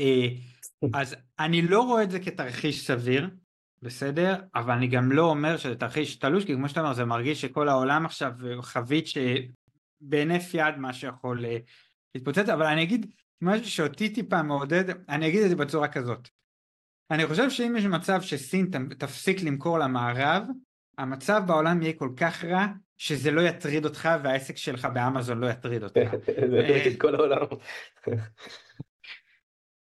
[0.00, 0.26] אה,
[0.94, 3.30] אז אני לא רואה את זה כתרחיש סביר,
[3.82, 4.36] בסדר?
[4.54, 7.68] אבל אני גם לא אומר שזה תרחיש תלוש, כי כמו שאתה אומר, זה מרגיש שכל
[7.68, 11.58] העולם עכשיו חבית שבהינף יד מה שיכול אה,
[12.14, 13.06] להתפוצץ, אבל אני אגיד
[13.40, 16.28] משהו שאותי טיפה מעודד, אני אגיד את זה בצורה כזאת.
[17.10, 20.42] אני חושב שאם יש מצב שסין תפסיק למכור למערב,
[20.98, 22.66] המצב בעולם יהיה כל כך רע
[23.00, 26.10] שזה לא יטריד אותך והעסק שלך באמזון לא יטריד אותך.
[26.50, 27.46] זה יטריד את כל העולם.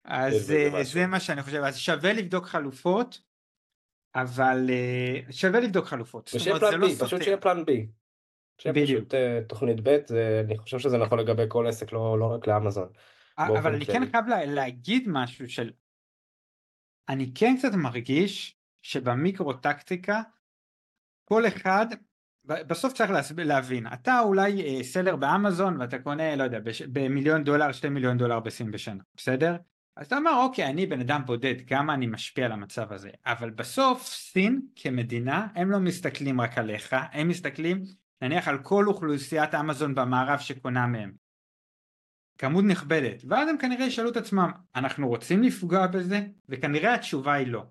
[0.04, 3.20] אז אה, זה מה שאני חושב, אז שווה לבדוק חלופות,
[4.14, 6.30] אבל אה, שווה לבדוק חלופות.
[6.34, 7.88] ושיהיה פלן לא פשוט שיהיה פלן בי.
[8.58, 9.96] שיהיה פשוט אה, תוכנית ב',
[10.44, 12.88] אני חושב שזה נכון לגבי כל עסק, לא, לא רק לאמזון.
[13.38, 15.70] אבל אני כן חייב להגיד משהו של...
[17.08, 20.22] אני כן קצת מרגיש שבמיקרו טקטיקה
[21.24, 21.86] כל אחד
[22.48, 26.58] בסוף צריך להבין, אתה אולי אה, סלר באמזון ואתה קונה, לא יודע,
[26.92, 29.56] במיליון דולר, שתי מיליון דולר בסין בשנה, בסדר?
[29.96, 33.10] אז אתה אומר, אוקיי, אני בן אדם בודד, כמה אני משפיע על המצב הזה?
[33.26, 37.82] אבל בסוף סין כמדינה, הם לא מסתכלים רק עליך, הם מסתכלים
[38.22, 41.12] נניח על כל אוכלוסיית אמזון במערב שקונה מהם.
[42.38, 46.20] כמות נכבדת, ואז הם כנראה ישאלו את עצמם, אנחנו רוצים לפגוע בזה?
[46.48, 47.62] וכנראה התשובה היא לא.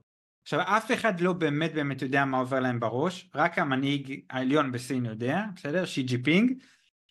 [0.47, 5.05] עכשיו אף אחד לא באמת באמת יודע מה עובר להם בראש, רק המנהיג העליון בסין
[5.05, 5.85] יודע, בסדר?
[5.85, 6.53] שי ג'י פינג,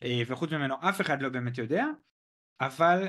[0.05, 1.84] אה, וחוץ ממנו אף אחד לא באמת יודע,
[2.61, 3.09] אבל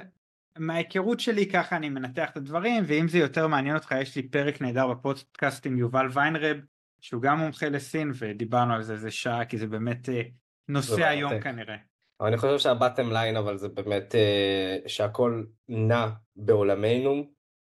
[0.58, 4.62] מההיכרות שלי ככה אני מנתח את הדברים, ואם זה יותר מעניין אותך יש לי פרק
[4.62, 6.58] נהדר בפודקאסט עם יובל ויינרב,
[7.02, 10.22] שהוא גם מומחה לסין, ודיברנו על זה איזה שעה, כי זה באמת אה,
[10.68, 11.40] נושא היום.
[11.42, 11.76] כנראה.
[12.20, 17.32] אבל אני חושב שה bottom line אבל זה באמת אה, שהכל נע בעולמנו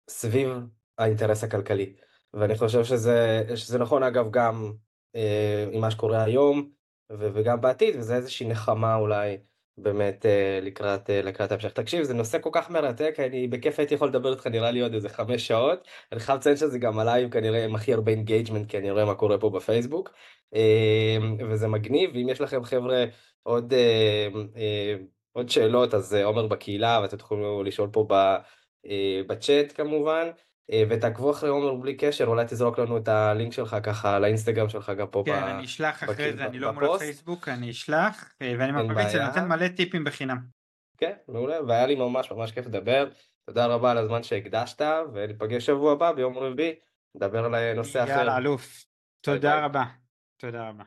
[0.09, 0.49] סביב
[0.97, 1.93] האינטרס הכלכלי.
[2.33, 4.73] ואני חושב שזה, שזה נכון אגב גם
[5.15, 6.69] אה, עם מה שקורה היום
[7.11, 9.37] ו, וגם בעתיד, וזה איזושהי נחמה אולי
[9.77, 10.25] באמת
[10.61, 11.71] לקראת לקראת ההמשך.
[11.71, 14.93] תקשיב זה נושא כל כך מרתק אני בכיף הייתי יכול לדבר איתך נראה לי עוד
[14.93, 15.87] איזה חמש שעות.
[16.11, 19.15] אני חייב לציין שזה גם הלייב כנראה עם הכי הרבה engagement כי אני רואה מה
[19.15, 20.13] קורה פה בפייסבוק.
[21.49, 23.05] וזה מגניב ואם יש לכם חבר'ה
[23.43, 23.73] עוד
[25.33, 28.07] עוד שאלות אז עומר בקהילה ואתם תוכלו לשאול פה
[29.27, 30.27] בצ'אט כמובן.
[30.71, 35.07] ותעקבו אחרי עומר בלי קשר אולי תזרוק לנו את הלינק שלך ככה לאינסטגרם שלך גם
[35.07, 39.25] פה כן אני אשלח אחרי זה אני לא מול הפייסבוק אני אשלח ואני ממליץ שאני
[39.25, 40.37] נותן מלא טיפים בחינם.
[40.97, 43.09] כן מעולה והיה לי ממש ממש כיף לדבר
[43.45, 44.81] תודה רבה על הזמן שהקדשת
[45.13, 46.75] וניפגש שבוע הבא ביום רביעי
[47.15, 48.11] נדבר על נושא אחר.
[48.11, 48.85] יאללה אלוף
[49.21, 49.83] תודה רבה
[50.37, 50.83] תודה רבה.